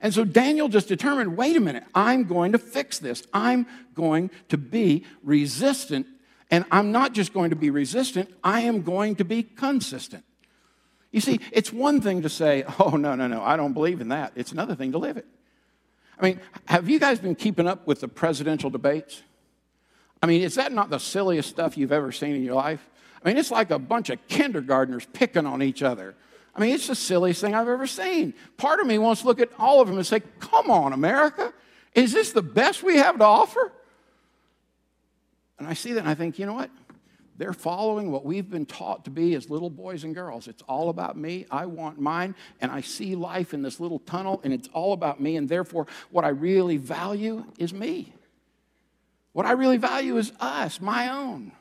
And 0.02 0.14
so 0.14 0.26
Daniel 0.26 0.68
just 0.68 0.88
determined 0.88 1.38
wait 1.38 1.56
a 1.56 1.60
minute, 1.60 1.84
I'm 1.94 2.26
going 2.26 2.54
to 2.54 2.58
fix 2.58 3.00
this. 3.00 3.24
I'm 3.34 3.68
going 3.94 4.32
to 4.50 4.58
be 4.58 5.06
resistant. 5.24 6.08
And 6.50 6.66
I'm 6.72 6.92
not 6.92 7.14
just 7.14 7.34
going 7.34 7.52
to 7.52 7.56
be 7.56 7.70
resistant, 7.70 8.30
I 8.44 8.62
am 8.62 8.82
going 8.82 9.16
to 9.16 9.26
be 9.26 9.44
consistent. 9.44 10.26
You 11.12 11.22
see, 11.22 11.40
it's 11.52 11.72
one 11.72 12.02
thing 12.02 12.22
to 12.24 12.30
say, 12.30 12.64
oh, 12.80 12.98
no, 12.98 13.16
no, 13.16 13.28
no, 13.28 13.42
I 13.42 13.56
don't 13.56 13.74
believe 13.74 14.02
in 14.02 14.10
that. 14.10 14.34
It's 14.36 14.52
another 14.52 14.76
thing 14.76 14.92
to 14.92 14.98
live 14.98 15.18
it. 15.18 15.26
I 16.20 16.24
mean, 16.24 16.40
have 16.66 16.90
you 16.90 17.00
guys 17.00 17.20
been 17.20 17.36
keeping 17.36 17.68
up 17.68 17.88
with 17.88 18.02
the 18.02 18.08
presidential 18.08 18.70
debates? 18.70 19.24
I 20.22 20.28
mean, 20.28 20.42
is 20.42 20.56
that 20.56 20.72
not 20.72 20.90
the 20.90 21.00
silliest 21.00 21.50
stuff 21.50 21.78
you've 21.78 21.92
ever 21.92 22.12
seen 22.12 22.36
in 22.36 22.44
your 22.44 22.56
life? 22.56 22.88
I 23.24 23.28
mean, 23.28 23.38
it's 23.38 23.52
like 23.52 23.72
a 23.72 23.80
bunch 23.80 24.10
of 24.10 24.26
kindergartners 24.28 25.08
picking 25.14 25.46
on 25.46 25.62
each 25.62 25.84
other. 25.84 26.16
I 26.56 26.60
mean, 26.60 26.76
it's 26.76 26.88
the 26.88 26.96
silliest 26.96 27.42
thing 27.42 27.56
I've 27.56 27.68
ever 27.68 27.88
seen. 27.88 28.34
Part 28.58 28.80
of 28.80 28.88
me 28.88 28.98
wants 28.98 29.22
to 29.22 29.28
look 29.28 29.40
at 29.40 29.50
all 29.58 29.82
of 29.82 29.88
them 29.88 29.98
and 29.98 30.06
say, 30.06 30.22
Come 30.40 30.70
on, 30.70 30.94
America, 30.94 31.54
is 31.96 32.12
this 32.12 32.32
the 32.32 32.42
best 32.42 32.84
we 32.84 32.98
have 32.98 33.18
to 33.18 33.24
offer? 33.24 33.72
And 35.60 35.68
I 35.68 35.74
see 35.74 35.94
that 35.94 36.00
and 36.00 36.10
I 36.10 36.16
think, 36.16 36.40
you 36.40 36.46
know 36.46 36.54
what? 36.54 36.72
They're 37.38 37.54
following 37.54 38.12
what 38.12 38.26
we've 38.26 38.50
been 38.50 38.66
taught 38.66 39.06
to 39.06 39.12
be 39.12 39.34
as 39.36 39.50
little 39.50 39.70
boys 39.70 40.04
and 40.04 40.14
girls. 40.14 40.48
It's 40.48 40.62
all 40.64 40.90
about 40.90 41.18
me. 41.18 41.46
I 41.50 41.66
want 41.66 42.00
mine. 42.00 42.36
And 42.60 42.72
I 42.72 42.82
see 42.82 43.16
life 43.16 43.54
in 43.54 43.62
this 43.62 43.80
little 43.80 44.00
tunnel, 44.00 44.42
and 44.44 44.54
it's 44.54 44.70
all 44.74 44.94
about 44.94 45.20
me. 45.20 45.38
And 45.38 45.50
therefore, 45.50 45.88
what 46.12 46.24
I 46.24 46.30
really 46.30 46.78
value 46.78 47.46
is 47.58 47.74
me. 47.74 48.14
What 49.34 49.46
I 49.46 49.52
really 49.52 49.78
value 49.78 50.18
is 50.18 50.32
us, 50.40 50.82
my 50.82 51.10
own. 51.10 51.52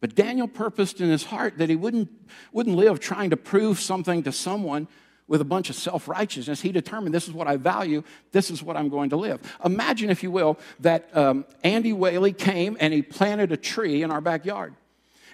But 0.00 0.14
Daniel 0.14 0.48
purposed 0.48 1.00
in 1.00 1.10
his 1.10 1.24
heart 1.24 1.58
that 1.58 1.68
he 1.68 1.76
wouldn't, 1.76 2.08
wouldn't 2.52 2.76
live 2.76 3.00
trying 3.00 3.30
to 3.30 3.36
prove 3.36 3.80
something 3.80 4.22
to 4.22 4.32
someone 4.32 4.88
with 5.28 5.40
a 5.40 5.44
bunch 5.44 5.70
of 5.70 5.76
self 5.76 6.08
righteousness. 6.08 6.60
He 6.60 6.72
determined 6.72 7.14
this 7.14 7.28
is 7.28 7.34
what 7.34 7.46
I 7.46 7.56
value, 7.56 8.02
this 8.32 8.50
is 8.50 8.62
what 8.62 8.76
I'm 8.76 8.88
going 8.88 9.10
to 9.10 9.16
live. 9.16 9.40
Imagine, 9.64 10.10
if 10.10 10.22
you 10.22 10.30
will, 10.30 10.58
that 10.80 11.14
um, 11.16 11.44
Andy 11.62 11.92
Whaley 11.92 12.32
came 12.32 12.76
and 12.80 12.92
he 12.92 13.02
planted 13.02 13.52
a 13.52 13.56
tree 13.56 14.02
in 14.02 14.10
our 14.10 14.20
backyard. 14.20 14.74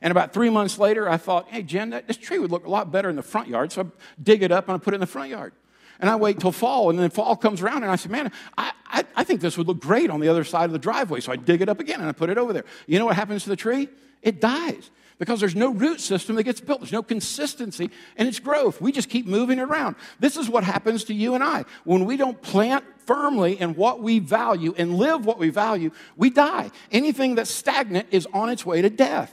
And 0.03 0.11
about 0.11 0.35
three 0.35 0.51
months 0.51 0.79
later, 0.79 1.09
I 1.09 1.17
thought, 1.17 1.49
hey, 1.49 1.63
Jen, 1.63 1.91
that, 1.91 2.07
this 2.07 2.19
tree 2.19 2.39
would 2.39 2.51
look 2.51 2.67
a 2.67 2.71
lot 2.71 2.93
better 2.93 3.09
in 3.09 3.17
the 3.17 3.23
front 3.23 3.49
yard. 3.49 3.73
So 3.73 3.83
I 3.83 3.87
dig 4.23 4.43
it 4.43 4.53
up 4.53 4.69
and 4.69 4.75
I 4.75 4.79
put 4.79 4.93
it 4.93 4.97
in 4.97 5.01
the 5.01 5.07
front 5.07 5.31
yard. 5.31 5.55
And 6.01 6.11
I 6.11 6.17
wait 6.17 6.41
till 6.41 6.53
fall, 6.53 6.91
and 6.91 6.99
then 6.99 7.11
fall 7.11 7.37
comes 7.37 7.63
around, 7.63 7.83
and 7.83 7.91
I 7.91 7.97
say, 7.97 8.09
Man, 8.09 8.31
I, 8.57 8.73
I, 8.87 9.05
I, 9.17 9.25
think 9.25 9.41
this 9.41 9.57
would 9.57 9.67
look 9.67 9.81
great 9.81 10.11
on 10.11 10.21
the 10.21 10.29
other 10.29 10.45
side 10.45 10.67
of 10.67 10.73
the 10.73 10.79
driveway. 10.79 11.21
So 11.21 11.33
I 11.33 11.37
dig 11.37 11.63
it 11.63 11.69
up 11.69 11.81
again 11.81 12.01
and 12.01 12.09
I 12.09 12.13
put 12.13 12.31
it 12.31 12.39
over 12.39 12.53
there. 12.53 12.65
You 12.87 12.99
know 12.99 13.07
what 13.07 13.17
happens 13.17 13.45
to 13.45 13.49
the 13.49 13.57
tree? 13.57 13.89
It 14.23 14.41
dies 14.41 14.91
because 15.19 15.41
there's 15.41 15.57
no 15.57 15.73
root 15.73 16.01
system 16.01 16.37
that 16.37 16.43
gets 16.45 16.61
built. 16.61 16.81
There's 16.81 16.93
no 16.93 17.03
consistency 17.03 17.91
in 18.17 18.27
its 18.27 18.39
growth. 18.39 18.81
We 18.81 18.93
just 18.93 19.09
keep 19.09 19.27
moving 19.27 19.59
it 19.59 19.63
around. 19.63 19.97
This 20.21 20.37
is 20.37 20.49
what 20.49 20.65
happens 20.65 21.05
to 21.05 21.15
you 21.15 21.35
and 21.35 21.43
I. 21.43 21.65
When 21.85 22.05
we 22.05 22.17
don't 22.17 22.41
plant 22.43 22.85
firmly 23.07 23.59
in 23.61 23.75
what 23.75 24.03
we 24.03 24.19
value 24.19 24.75
and 24.77 24.97
live 24.97 25.25
what 25.25 25.39
we 25.39 25.51
value, 25.51 25.91
we 26.17 26.31
die. 26.31 26.71
Anything 26.93 27.35
that's 27.35 27.51
stagnant 27.51 28.09
is 28.11 28.27
on 28.33 28.51
its 28.51 28.67
way 28.67 28.83
to 28.83 28.91
death. 28.91 29.33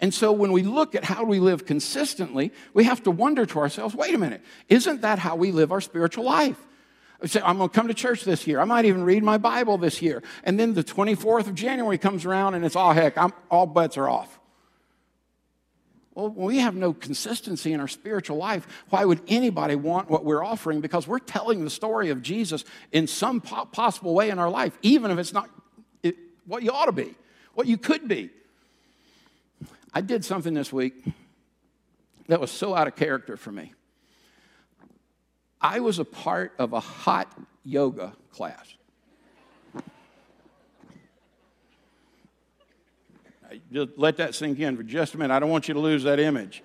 And 0.00 0.12
so 0.14 0.32
when 0.32 0.52
we 0.52 0.62
look 0.62 0.94
at 0.94 1.04
how 1.04 1.24
we 1.24 1.40
live 1.40 1.66
consistently, 1.66 2.52
we 2.72 2.84
have 2.84 3.02
to 3.02 3.10
wonder 3.10 3.44
to 3.46 3.58
ourselves 3.58 3.94
wait 3.94 4.14
a 4.14 4.18
minute, 4.18 4.42
isn't 4.68 5.02
that 5.02 5.18
how 5.18 5.36
we 5.36 5.52
live 5.52 5.72
our 5.72 5.80
spiritual 5.80 6.24
life? 6.24 6.56
Say, 7.26 7.42
I'm 7.44 7.58
going 7.58 7.68
to 7.68 7.74
come 7.74 7.88
to 7.88 7.94
church 7.94 8.24
this 8.24 8.46
year. 8.46 8.60
I 8.60 8.64
might 8.64 8.86
even 8.86 9.04
read 9.04 9.22
my 9.22 9.36
Bible 9.36 9.76
this 9.76 10.00
year. 10.00 10.22
And 10.42 10.58
then 10.58 10.72
the 10.72 10.82
24th 10.82 11.48
of 11.48 11.54
January 11.54 11.98
comes 11.98 12.24
around 12.24 12.54
and 12.54 12.64
it's 12.64 12.76
all 12.76 12.94
heck, 12.94 13.18
I'm, 13.18 13.34
all 13.50 13.66
bets 13.66 13.98
are 13.98 14.08
off. 14.08 14.38
Well, 16.14 16.30
when 16.30 16.46
we 16.46 16.58
have 16.58 16.74
no 16.74 16.94
consistency 16.94 17.72
in 17.74 17.80
our 17.80 17.88
spiritual 17.88 18.38
life, 18.38 18.66
why 18.88 19.04
would 19.04 19.20
anybody 19.28 19.74
want 19.74 20.10
what 20.10 20.24
we're 20.24 20.42
offering? 20.42 20.80
Because 20.80 21.06
we're 21.06 21.18
telling 21.18 21.62
the 21.62 21.70
story 21.70 22.08
of 22.08 22.22
Jesus 22.22 22.64
in 22.90 23.06
some 23.06 23.40
possible 23.40 24.14
way 24.14 24.30
in 24.30 24.38
our 24.38 24.50
life, 24.50 24.76
even 24.82 25.10
if 25.10 25.18
it's 25.18 25.32
not 25.32 25.48
what 26.46 26.62
you 26.62 26.70
ought 26.70 26.86
to 26.86 26.92
be, 26.92 27.14
what 27.54 27.66
you 27.66 27.76
could 27.76 28.08
be. 28.08 28.30
I 29.92 30.00
did 30.00 30.24
something 30.24 30.54
this 30.54 30.72
week 30.72 31.04
that 32.28 32.40
was 32.40 32.50
so 32.50 32.74
out 32.74 32.86
of 32.86 32.94
character 32.94 33.36
for 33.36 33.50
me. 33.50 33.72
I 35.60 35.80
was 35.80 35.98
a 35.98 36.04
part 36.04 36.54
of 36.58 36.72
a 36.72 36.80
hot 36.80 37.36
yoga 37.64 38.12
class. 38.32 38.74
Just 43.72 43.90
let 43.96 44.16
that 44.18 44.34
sink 44.34 44.60
in 44.60 44.76
for 44.76 44.84
just 44.84 45.14
a 45.14 45.18
minute. 45.18 45.34
I 45.34 45.40
don't 45.40 45.50
want 45.50 45.66
you 45.66 45.74
to 45.74 45.80
lose 45.80 46.04
that 46.04 46.20
image. 46.20 46.62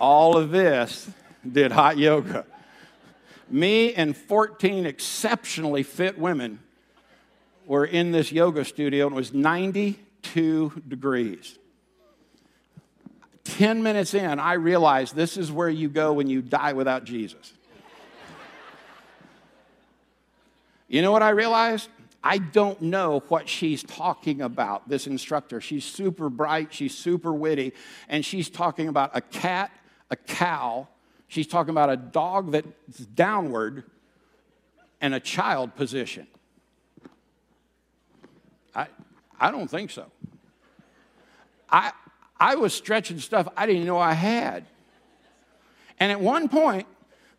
All 0.00 0.36
of 0.36 0.50
this 0.50 1.08
did 1.50 1.70
hot 1.70 1.96
yoga. 1.96 2.44
Me 3.48 3.94
and 3.94 4.16
14 4.16 4.86
exceptionally 4.86 5.82
fit 5.84 6.18
women 6.18 6.58
were 7.66 7.84
in 7.84 8.10
this 8.10 8.32
yoga 8.32 8.64
studio, 8.64 9.06
and 9.06 9.14
it 9.14 9.16
was 9.16 9.32
90 9.32 9.98
two 10.22 10.72
degrees. 10.86 11.58
10 13.44 13.82
minutes 13.82 14.14
in, 14.14 14.38
I 14.38 14.54
realized 14.54 15.14
this 15.14 15.36
is 15.36 15.50
where 15.50 15.68
you 15.68 15.88
go 15.88 16.12
when 16.12 16.28
you 16.28 16.42
die 16.42 16.72
without 16.72 17.04
Jesus. 17.04 17.52
You 20.88 21.02
know 21.02 21.12
what 21.12 21.22
I 21.22 21.30
realized? 21.30 21.88
I 22.22 22.38
don't 22.38 22.82
know 22.82 23.22
what 23.28 23.48
she's 23.48 23.82
talking 23.82 24.42
about, 24.42 24.88
this 24.88 25.06
instructor. 25.06 25.60
She's 25.60 25.84
super 25.84 26.28
bright, 26.28 26.72
she's 26.72 26.96
super 26.96 27.32
witty, 27.32 27.72
and 28.08 28.24
she's 28.24 28.50
talking 28.50 28.88
about 28.88 29.12
a 29.14 29.20
cat, 29.20 29.70
a 30.10 30.16
cow, 30.16 30.88
she's 31.28 31.46
talking 31.46 31.70
about 31.70 31.90
a 31.90 31.96
dog 31.96 32.52
that's 32.52 32.98
downward, 32.98 33.84
and 35.00 35.14
a 35.14 35.20
child 35.20 35.74
position. 35.76 36.26
I, 38.74 38.88
I 39.40 39.50
don't 39.50 39.68
think 39.68 39.90
so. 39.90 40.06
I, 41.70 41.92
I 42.38 42.56
was 42.56 42.74
stretching 42.74 43.18
stuff 43.18 43.48
I 43.56 43.66
didn't 43.66 43.86
know 43.86 43.98
I 43.98 44.12
had. 44.12 44.66
And 45.98 46.12
at 46.12 46.20
one 46.20 46.48
point, 46.48 46.86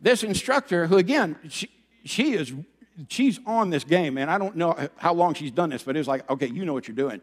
this 0.02 0.24
instructor, 0.24 0.88
who 0.88 0.98
again, 0.98 1.36
she, 1.50 1.70
she 2.04 2.34
is, 2.34 2.54
she's 3.08 3.40
on 3.46 3.70
this 3.70 3.84
game, 3.84 4.18
and 4.18 4.30
I 4.30 4.38
don't 4.38 4.56
know 4.56 4.76
how 4.98 5.14
long 5.14 5.34
she's 5.34 5.52
done 5.52 5.70
this, 5.70 5.84
but 5.84 5.96
it 5.96 6.00
was 6.00 6.08
like, 6.08 6.30
okay, 6.30 6.48
you 6.48 6.66
know 6.66 6.74
what 6.74 6.88
you're 6.88 6.96
doing. 6.96 7.22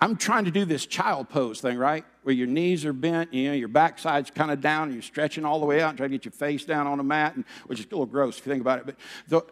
I'm 0.00 0.16
trying 0.16 0.46
to 0.46 0.50
do 0.50 0.64
this 0.64 0.84
child 0.84 1.28
pose 1.28 1.60
thing, 1.60 1.78
right? 1.78 2.04
Where 2.24 2.34
your 2.34 2.48
knees 2.48 2.84
are 2.84 2.92
bent, 2.92 3.32
you 3.32 3.48
know, 3.48 3.54
your 3.54 3.68
backside's 3.68 4.30
kind 4.30 4.50
of 4.50 4.60
down, 4.60 4.84
and 4.84 4.94
you're 4.94 5.02
stretching 5.02 5.44
all 5.44 5.60
the 5.60 5.66
way 5.66 5.80
out 5.80 5.90
and 5.90 5.98
trying 5.98 6.10
to 6.10 6.16
get 6.16 6.24
your 6.24 6.32
face 6.32 6.64
down 6.64 6.86
on 6.88 6.98
the 6.98 7.04
mat, 7.04 7.36
and, 7.36 7.44
which 7.66 7.78
is 7.78 7.86
a 7.86 7.88
little 7.88 8.06
gross 8.06 8.38
if 8.38 8.46
you 8.46 8.52
think 8.52 8.62
about 8.62 8.80
it. 8.80 8.86
But 8.86 8.96
the, 9.28 9.42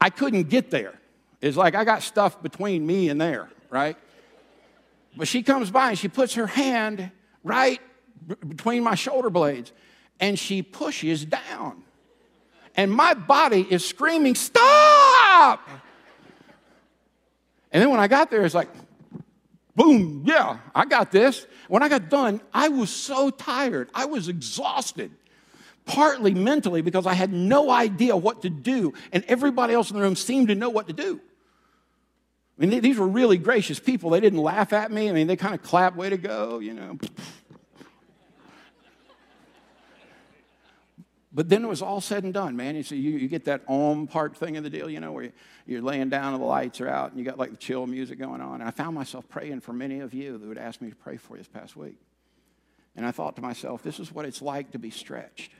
I 0.00 0.10
couldn't 0.10 0.50
get 0.50 0.70
there. 0.70 1.00
It's 1.40 1.56
like 1.56 1.74
I 1.74 1.84
got 1.84 2.02
stuff 2.02 2.42
between 2.42 2.86
me 2.86 3.08
and 3.08 3.20
there 3.20 3.48
right? 3.70 3.96
But 5.16 5.28
she 5.28 5.42
comes 5.42 5.70
by 5.70 5.90
and 5.90 5.98
she 5.98 6.08
puts 6.08 6.34
her 6.34 6.46
hand 6.46 7.10
right 7.42 7.80
b- 8.26 8.34
between 8.46 8.82
my 8.82 8.94
shoulder 8.94 9.30
blades 9.30 9.72
and 10.20 10.38
she 10.38 10.62
pushes 10.62 11.24
down. 11.24 11.82
And 12.76 12.90
my 12.90 13.14
body 13.14 13.66
is 13.68 13.84
screaming, 13.84 14.34
Stop! 14.34 15.68
And 17.70 17.82
then 17.82 17.90
when 17.90 18.00
I 18.00 18.08
got 18.08 18.30
there, 18.30 18.44
it's 18.44 18.54
like, 18.54 18.68
boom, 19.74 20.22
yeah, 20.24 20.58
I 20.74 20.84
got 20.84 21.10
this. 21.10 21.46
When 21.68 21.82
I 21.82 21.88
got 21.88 22.08
done, 22.08 22.40
I 22.52 22.68
was 22.68 22.90
so 22.90 23.30
tired. 23.30 23.90
I 23.94 24.04
was 24.04 24.28
exhausted, 24.28 25.10
partly 25.84 26.34
mentally 26.34 26.82
because 26.82 27.06
I 27.06 27.14
had 27.14 27.32
no 27.32 27.70
idea 27.70 28.16
what 28.16 28.42
to 28.42 28.50
do, 28.50 28.92
and 29.12 29.24
everybody 29.26 29.74
else 29.74 29.90
in 29.90 29.96
the 29.96 30.02
room 30.02 30.16
seemed 30.16 30.48
to 30.48 30.54
know 30.54 30.70
what 30.70 30.86
to 30.86 30.92
do. 30.92 31.20
I 32.56 32.66
mean, 32.66 32.80
these 32.80 32.98
were 32.98 33.08
really 33.08 33.36
gracious 33.36 33.80
people. 33.80 34.10
They 34.10 34.20
didn't 34.20 34.38
laugh 34.38 34.72
at 34.72 34.92
me. 34.92 35.08
I 35.08 35.12
mean, 35.12 35.26
they 35.26 35.36
kind 35.36 35.54
of 35.54 35.62
clapped, 35.62 35.96
way 35.96 36.08
to 36.08 36.16
go, 36.16 36.60
you 36.60 36.72
know. 36.72 36.98
But 41.32 41.48
then 41.48 41.64
it 41.64 41.68
was 41.68 41.82
all 41.82 42.00
said 42.00 42.22
and 42.22 42.32
done, 42.32 42.56
man. 42.56 42.76
You 42.76 42.84
see, 42.84 42.96
you, 42.96 43.18
you 43.18 43.26
get 43.26 43.46
that 43.46 43.62
om 43.66 44.06
part 44.06 44.36
thing 44.36 44.56
of 44.56 44.62
the 44.62 44.70
deal, 44.70 44.88
you 44.88 45.00
know, 45.00 45.10
where 45.10 45.32
you, 45.66 45.78
are 45.78 45.82
laying 45.82 46.08
down 46.08 46.32
and 46.32 46.40
the 46.40 46.46
lights 46.46 46.80
are 46.80 46.88
out 46.88 47.10
and 47.10 47.18
you 47.18 47.24
got 47.24 47.38
like 47.38 47.50
the 47.50 47.56
chill 47.56 47.88
music 47.88 48.20
going 48.20 48.40
on. 48.40 48.60
And 48.60 48.62
I 48.62 48.70
found 48.70 48.94
myself 48.94 49.28
praying 49.28 49.60
for 49.60 49.72
many 49.72 49.98
of 49.98 50.14
you 50.14 50.38
that 50.38 50.46
would 50.46 50.58
ask 50.58 50.80
me 50.80 50.90
to 50.90 50.96
pray 50.96 51.16
for 51.16 51.34
you 51.34 51.38
this 51.38 51.48
past 51.48 51.76
week. 51.76 51.98
And 52.94 53.04
I 53.04 53.10
thought 53.10 53.34
to 53.34 53.42
myself, 53.42 53.82
this 53.82 53.98
is 53.98 54.12
what 54.12 54.26
it's 54.26 54.40
like 54.40 54.70
to 54.70 54.78
be 54.78 54.90
stretched. 54.90 55.50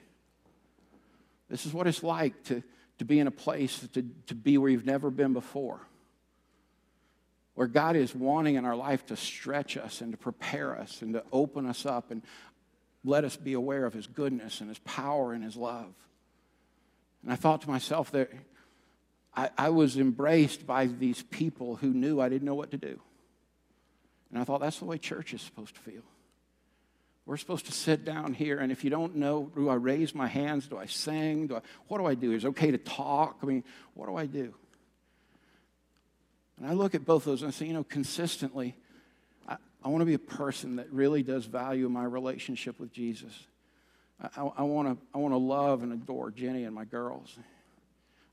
This 1.51 1.67
is 1.67 1.75
what 1.75 1.89
it's 1.89 2.05
like 2.05 2.45
to, 2.45 2.63
to 2.99 3.05
be 3.05 3.19
in 3.19 3.27
a 3.27 3.33
place, 3.33 3.81
to, 3.95 4.05
to 4.29 4.35
be 4.37 4.59
where 4.59 4.71
you've 4.71 4.87
never 4.87 5.11
been 5.11 5.33
before 5.33 5.81
where 7.55 7.67
God 7.67 7.97
is 7.97 8.15
wanting 8.15 8.57
in 8.57 8.65
our 8.65 8.77
life 8.77 9.07
to 9.07 9.17
stretch 9.17 9.77
us 9.77 10.01
and 10.01 10.13
to 10.13 10.19
prepare 10.19 10.77
us 10.77 11.03
and 11.03 11.15
to 11.15 11.23
open 11.33 11.67
us 11.67 11.87
up 11.87 12.11
and 12.11 12.23
let 13.05 13.25
us 13.25 13.37
be 13.37 13.53
aware 13.53 13.85
of 13.85 13.93
His 13.93 14.07
goodness 14.07 14.61
and 14.61 14.69
His 14.69 14.79
power 14.81 15.33
and 15.33 15.45
His 15.45 15.57
love. 15.57 15.93
And 17.23 17.33
I 17.33 17.37
thought 17.37 17.63
to 17.63 17.71
myself 17.71 18.11
that 18.13 18.31
I, 19.37 19.51
I 19.57 19.69
was 19.71 19.97
embraced 19.97 20.67
by 20.67 20.87
these 20.87 21.23
people 21.23 21.77
who 21.77 21.89
knew 21.89 22.21
I 22.21 22.29
didn't 22.29 22.47
know 22.47 22.55
what 22.55 22.71
to 22.73 22.77
do. 22.77 23.01
And 24.31 24.41
I 24.41 24.45
thought 24.45 24.61
that's 24.61 24.79
the 24.79 24.85
way 24.85 24.99
church 24.99 25.33
is 25.33 25.41
supposed 25.41 25.75
to 25.77 25.81
feel. 25.81 26.03
We're 27.27 27.37
supposed 27.39 27.67
to 27.67 27.73
sit 27.73 28.05
down 28.05 28.35
here, 28.35 28.59
and 28.59 28.71
if 28.71 28.85
you 28.85 28.91
don't 28.91 29.17
know, 29.17 29.51
do 29.57 29.71
I 29.71 29.75
raise 29.75 30.15
my 30.15 30.27
hands? 30.27 30.69
Do 30.69 30.77
I 30.77 30.87
sing? 30.87 31.47
Do 31.47 31.57
I, 31.57 31.61
what 31.89 31.99
do 31.99 32.05
I 32.05 32.15
do? 32.15 32.33
Is 32.33 32.45
it 32.45 32.49
okay 32.49 32.71
to 32.71 32.77
talk? 32.77 33.39
I 33.43 33.47
mean, 33.47 33.65
what 33.95 34.09
do 34.09 34.17
I 34.17 34.27
do? 34.27 34.55
And 36.59 36.67
I 36.67 36.73
look 36.73 36.95
at 36.95 37.05
both 37.05 37.23
of 37.23 37.33
those 37.33 37.43
and 37.43 37.49
I 37.49 37.53
say, 37.53 37.67
you 37.67 37.73
know, 37.73 37.85
consistently, 37.85 38.77
I, 39.49 39.57
I 39.83 39.89
want 39.89 40.03
to 40.03 40.07
be 40.07 40.15
a 40.15 40.19
person 40.19 40.77
that 40.77 40.91
really 40.93 41.23
does 41.23 41.47
value 41.47 41.89
my 41.89 42.05
relationship 42.05 42.79
with 42.79 42.93
Jesus. 42.93 43.33
I, 44.21 44.29
I, 44.37 44.51
I 44.59 44.63
want 44.63 44.89
to 44.89 45.07
I 45.15 45.19
wanna 45.19 45.39
love 45.39 45.83
and 45.83 45.93
adore 45.93 46.31
Jenny 46.31 46.65
and 46.65 46.75
my 46.75 46.85
girls. 46.85 47.37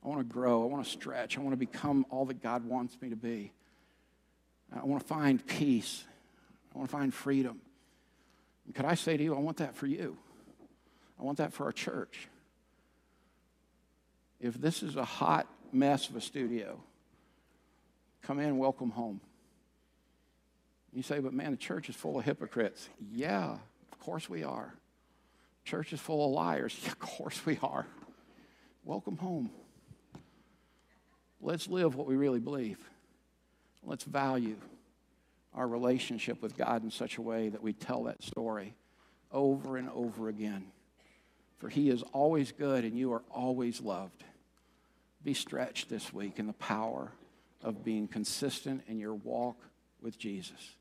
I 0.04 0.08
want 0.08 0.20
to 0.20 0.34
grow. 0.34 0.64
I 0.64 0.66
want 0.66 0.84
to 0.84 0.90
stretch. 0.90 1.38
I 1.38 1.42
want 1.42 1.54
to 1.54 1.58
become 1.58 2.06
all 2.10 2.26
that 2.26 2.42
God 2.42 2.66
wants 2.66 3.00
me 3.02 3.10
to 3.10 3.16
be. 3.16 3.52
I 4.76 4.84
want 4.86 5.02
to 5.02 5.08
find 5.08 5.46
peace. 5.46 6.04
I 6.74 6.78
want 6.78 6.90
to 6.90 6.96
find 6.96 7.14
freedom. 7.14 7.60
And 8.66 8.74
could 8.74 8.86
I 8.86 8.96
say 8.96 9.18
to 9.18 9.24
you, 9.24 9.36
I 9.36 9.40
want 9.40 9.58
that 9.58 9.76
for 9.76 9.86
you. 9.86 10.18
I 11.20 11.24
want 11.24 11.38
that 11.38 11.54
for 11.54 11.66
our 11.66 11.72
church. 11.72 12.28
If 14.40 14.56
this 14.56 14.82
is 14.82 14.96
a 14.96 15.06
hot 15.06 15.48
mess 15.72 16.10
of 16.10 16.16
a 16.16 16.22
studio, 16.22 16.82
come 18.22 18.40
in, 18.40 18.58
welcome 18.58 18.92
home. 18.92 19.22
You 20.94 21.04
say, 21.04 21.20
but 21.20 21.34
man, 21.34 21.52
the 21.52 21.58
church 21.58 21.90
is 21.90 21.96
full 21.96 22.20
of 22.20 22.26
hypocrites. 22.26 22.90
Yeah, 23.14 23.58
of 23.92 24.00
course 24.00 24.30
we 24.30 24.44
are. 24.44 24.74
Church 25.64 25.94
is 25.94 26.00
full 26.00 26.26
of 26.26 26.32
liars. 26.32 26.78
Yeah, 26.84 26.92
of 26.92 27.00
course 27.00 27.46
we 27.46 27.58
are. 27.64 27.86
Welcome 28.84 29.18
home. 29.18 29.52
Let's 31.40 31.68
live 31.68 31.96
what 31.96 32.08
we 32.08 32.16
really 32.16 32.40
believe. 32.40 32.78
Let's 33.84 34.04
value 34.04 34.58
our 35.54 35.68
relationship 35.68 36.42
with 36.42 36.58
God 36.58 36.84
in 36.84 36.92
such 36.92 37.18
a 37.18 37.22
way 37.22 37.50
that 37.50 37.62
we 37.62 37.74
tell 37.74 38.04
that 38.04 38.24
story 38.24 38.76
over 39.32 39.78
and 39.78 39.90
over 39.90 40.30
again. 40.30 40.66
For 41.60 41.70
He 41.70 41.90
is 41.90 42.04
always 42.12 42.52
good 42.52 42.84
and 42.84 42.98
you 42.98 43.14
are 43.14 43.24
always 43.30 43.82
loved. 43.82 44.24
Be 45.24 45.34
stretched 45.34 45.90
this 45.90 46.12
week 46.12 46.38
in 46.38 46.48
the 46.48 46.54
power 46.54 47.12
of 47.64 47.84
being 47.84 48.08
consistent 48.08 48.84
in 48.88 49.00
your 49.00 49.14
walk 49.14 49.58
with 50.02 50.18
Jesus 50.18 50.76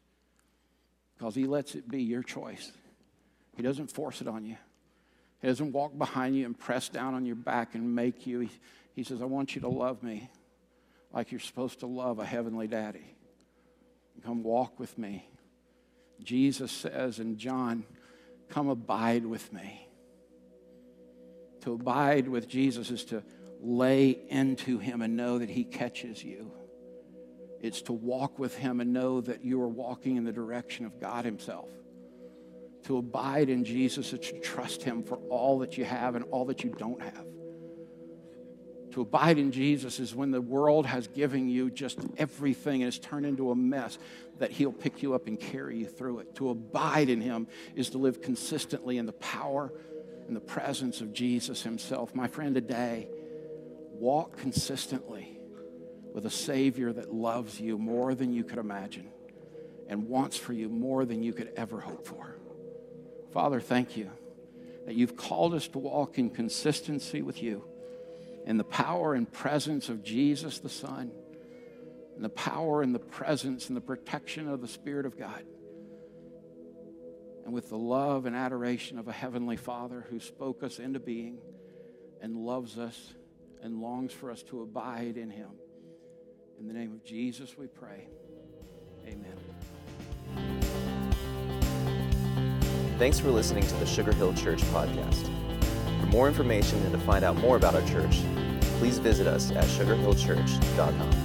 because 1.16 1.34
He 1.34 1.44
lets 1.44 1.74
it 1.74 1.88
be 1.88 2.02
your 2.02 2.22
choice. 2.22 2.72
He 3.56 3.62
doesn't 3.62 3.90
force 3.90 4.20
it 4.20 4.28
on 4.28 4.44
you. 4.44 4.56
He 5.40 5.48
doesn't 5.48 5.72
walk 5.72 5.96
behind 5.96 6.36
you 6.36 6.46
and 6.46 6.58
press 6.58 6.88
down 6.88 7.14
on 7.14 7.26
your 7.26 7.36
back 7.36 7.74
and 7.74 7.94
make 7.94 8.26
you. 8.26 8.40
He, 8.40 8.50
he 8.94 9.04
says, 9.04 9.22
I 9.22 9.26
want 9.26 9.54
you 9.54 9.60
to 9.62 9.68
love 9.68 10.02
me 10.02 10.30
like 11.12 11.30
you're 11.32 11.40
supposed 11.40 11.80
to 11.80 11.86
love 11.86 12.18
a 12.18 12.24
heavenly 12.24 12.66
daddy. 12.66 13.16
Come 14.24 14.42
walk 14.42 14.78
with 14.78 14.96
me. 14.98 15.26
Jesus 16.22 16.70
says 16.70 17.18
in 17.18 17.38
John, 17.38 17.84
Come 18.50 18.68
abide 18.68 19.24
with 19.24 19.52
me. 19.52 19.86
To 21.62 21.74
abide 21.74 22.28
with 22.28 22.48
Jesus 22.48 22.90
is 22.90 23.04
to 23.06 23.22
lay 23.60 24.18
into 24.28 24.78
him 24.78 25.02
and 25.02 25.16
know 25.16 25.38
that 25.38 25.48
he 25.48 25.64
catches 25.64 26.24
you. 26.24 26.50
It's 27.60 27.82
to 27.82 27.92
walk 27.92 28.38
with 28.38 28.56
him 28.56 28.80
and 28.80 28.92
know 28.92 29.20
that 29.20 29.44
you 29.44 29.60
are 29.60 29.68
walking 29.68 30.16
in 30.16 30.24
the 30.24 30.32
direction 30.32 30.86
of 30.86 31.00
God 31.00 31.24
himself. 31.24 31.68
To 32.84 32.96
abide 32.96 33.50
in 33.50 33.64
Jesus 33.64 34.12
is 34.12 34.20
to 34.20 34.40
trust 34.40 34.82
him 34.82 35.02
for 35.02 35.16
all 35.28 35.58
that 35.58 35.76
you 35.76 35.84
have 35.84 36.14
and 36.14 36.24
all 36.30 36.46
that 36.46 36.64
you 36.64 36.70
don't 36.70 37.00
have. 37.02 37.26
To 38.92 39.02
abide 39.02 39.38
in 39.38 39.52
Jesus 39.52 40.00
is 40.00 40.14
when 40.14 40.30
the 40.30 40.40
world 40.40 40.86
has 40.86 41.06
given 41.06 41.48
you 41.48 41.70
just 41.70 41.98
everything 42.16 42.82
and 42.82 42.88
it's 42.88 42.98
turned 42.98 43.24
into 43.24 43.50
a 43.50 43.54
mess, 43.54 43.98
that 44.38 44.50
He'll 44.50 44.72
pick 44.72 45.02
you 45.02 45.14
up 45.14 45.28
and 45.28 45.38
carry 45.38 45.78
you 45.78 45.86
through 45.86 46.20
it. 46.20 46.34
To 46.36 46.50
abide 46.50 47.08
in 47.08 47.20
Him 47.20 47.46
is 47.76 47.90
to 47.90 47.98
live 47.98 48.20
consistently 48.20 48.98
in 48.98 49.06
the 49.06 49.12
power 49.12 49.72
and 50.26 50.34
the 50.34 50.40
presence 50.40 51.00
of 51.00 51.12
Jesus 51.12 51.62
Himself. 51.62 52.14
My 52.14 52.26
friend, 52.26 52.54
today, 52.54 53.08
walk 53.92 54.38
consistently 54.38 55.39
with 56.12 56.26
a 56.26 56.30
Savior 56.30 56.92
that 56.92 57.12
loves 57.12 57.60
you 57.60 57.78
more 57.78 58.14
than 58.14 58.32
you 58.32 58.44
could 58.44 58.58
imagine 58.58 59.08
and 59.88 60.08
wants 60.08 60.36
for 60.36 60.52
you 60.52 60.68
more 60.68 61.04
than 61.04 61.22
you 61.22 61.32
could 61.32 61.52
ever 61.56 61.80
hope 61.80 62.06
for. 62.06 62.36
Father, 63.32 63.60
thank 63.60 63.96
you 63.96 64.10
that 64.86 64.94
you've 64.94 65.16
called 65.16 65.54
us 65.54 65.68
to 65.68 65.78
walk 65.78 66.18
in 66.18 66.30
consistency 66.30 67.22
with 67.22 67.42
you 67.42 67.64
in 68.46 68.56
the 68.56 68.64
power 68.64 69.14
and 69.14 69.30
presence 69.30 69.88
of 69.88 70.02
Jesus 70.02 70.58
the 70.58 70.68
Son, 70.68 71.12
in 72.16 72.22
the 72.22 72.28
power 72.28 72.82
and 72.82 72.94
the 72.94 72.98
presence 72.98 73.68
and 73.68 73.76
the 73.76 73.80
protection 73.80 74.48
of 74.48 74.60
the 74.60 74.68
Spirit 74.68 75.06
of 75.06 75.18
God, 75.18 75.44
and 77.44 77.52
with 77.52 77.68
the 77.68 77.78
love 77.78 78.26
and 78.26 78.34
adoration 78.34 78.98
of 78.98 79.08
a 79.08 79.12
Heavenly 79.12 79.56
Father 79.56 80.06
who 80.10 80.18
spoke 80.18 80.62
us 80.62 80.78
into 80.78 80.98
being 80.98 81.38
and 82.20 82.36
loves 82.36 82.78
us 82.78 83.14
and 83.62 83.80
longs 83.80 84.12
for 84.12 84.30
us 84.30 84.42
to 84.44 84.62
abide 84.62 85.16
in 85.16 85.30
Him. 85.30 85.50
In 86.60 86.68
the 86.68 86.74
name 86.74 86.92
of 86.92 87.02
Jesus, 87.02 87.56
we 87.56 87.66
pray. 87.66 88.06
Amen. 89.06 89.34
Thanks 92.98 93.18
for 93.18 93.30
listening 93.30 93.66
to 93.66 93.74
the 93.76 93.86
Sugar 93.86 94.12
Hill 94.12 94.34
Church 94.34 94.60
podcast. 94.64 95.30
For 96.00 96.06
more 96.08 96.28
information 96.28 96.78
and 96.82 96.92
to 96.92 96.98
find 96.98 97.24
out 97.24 97.36
more 97.36 97.56
about 97.56 97.74
our 97.74 97.86
church, 97.88 98.20
please 98.78 98.98
visit 98.98 99.26
us 99.26 99.50
at 99.52 99.64
sugarhillchurch.com. 99.64 101.19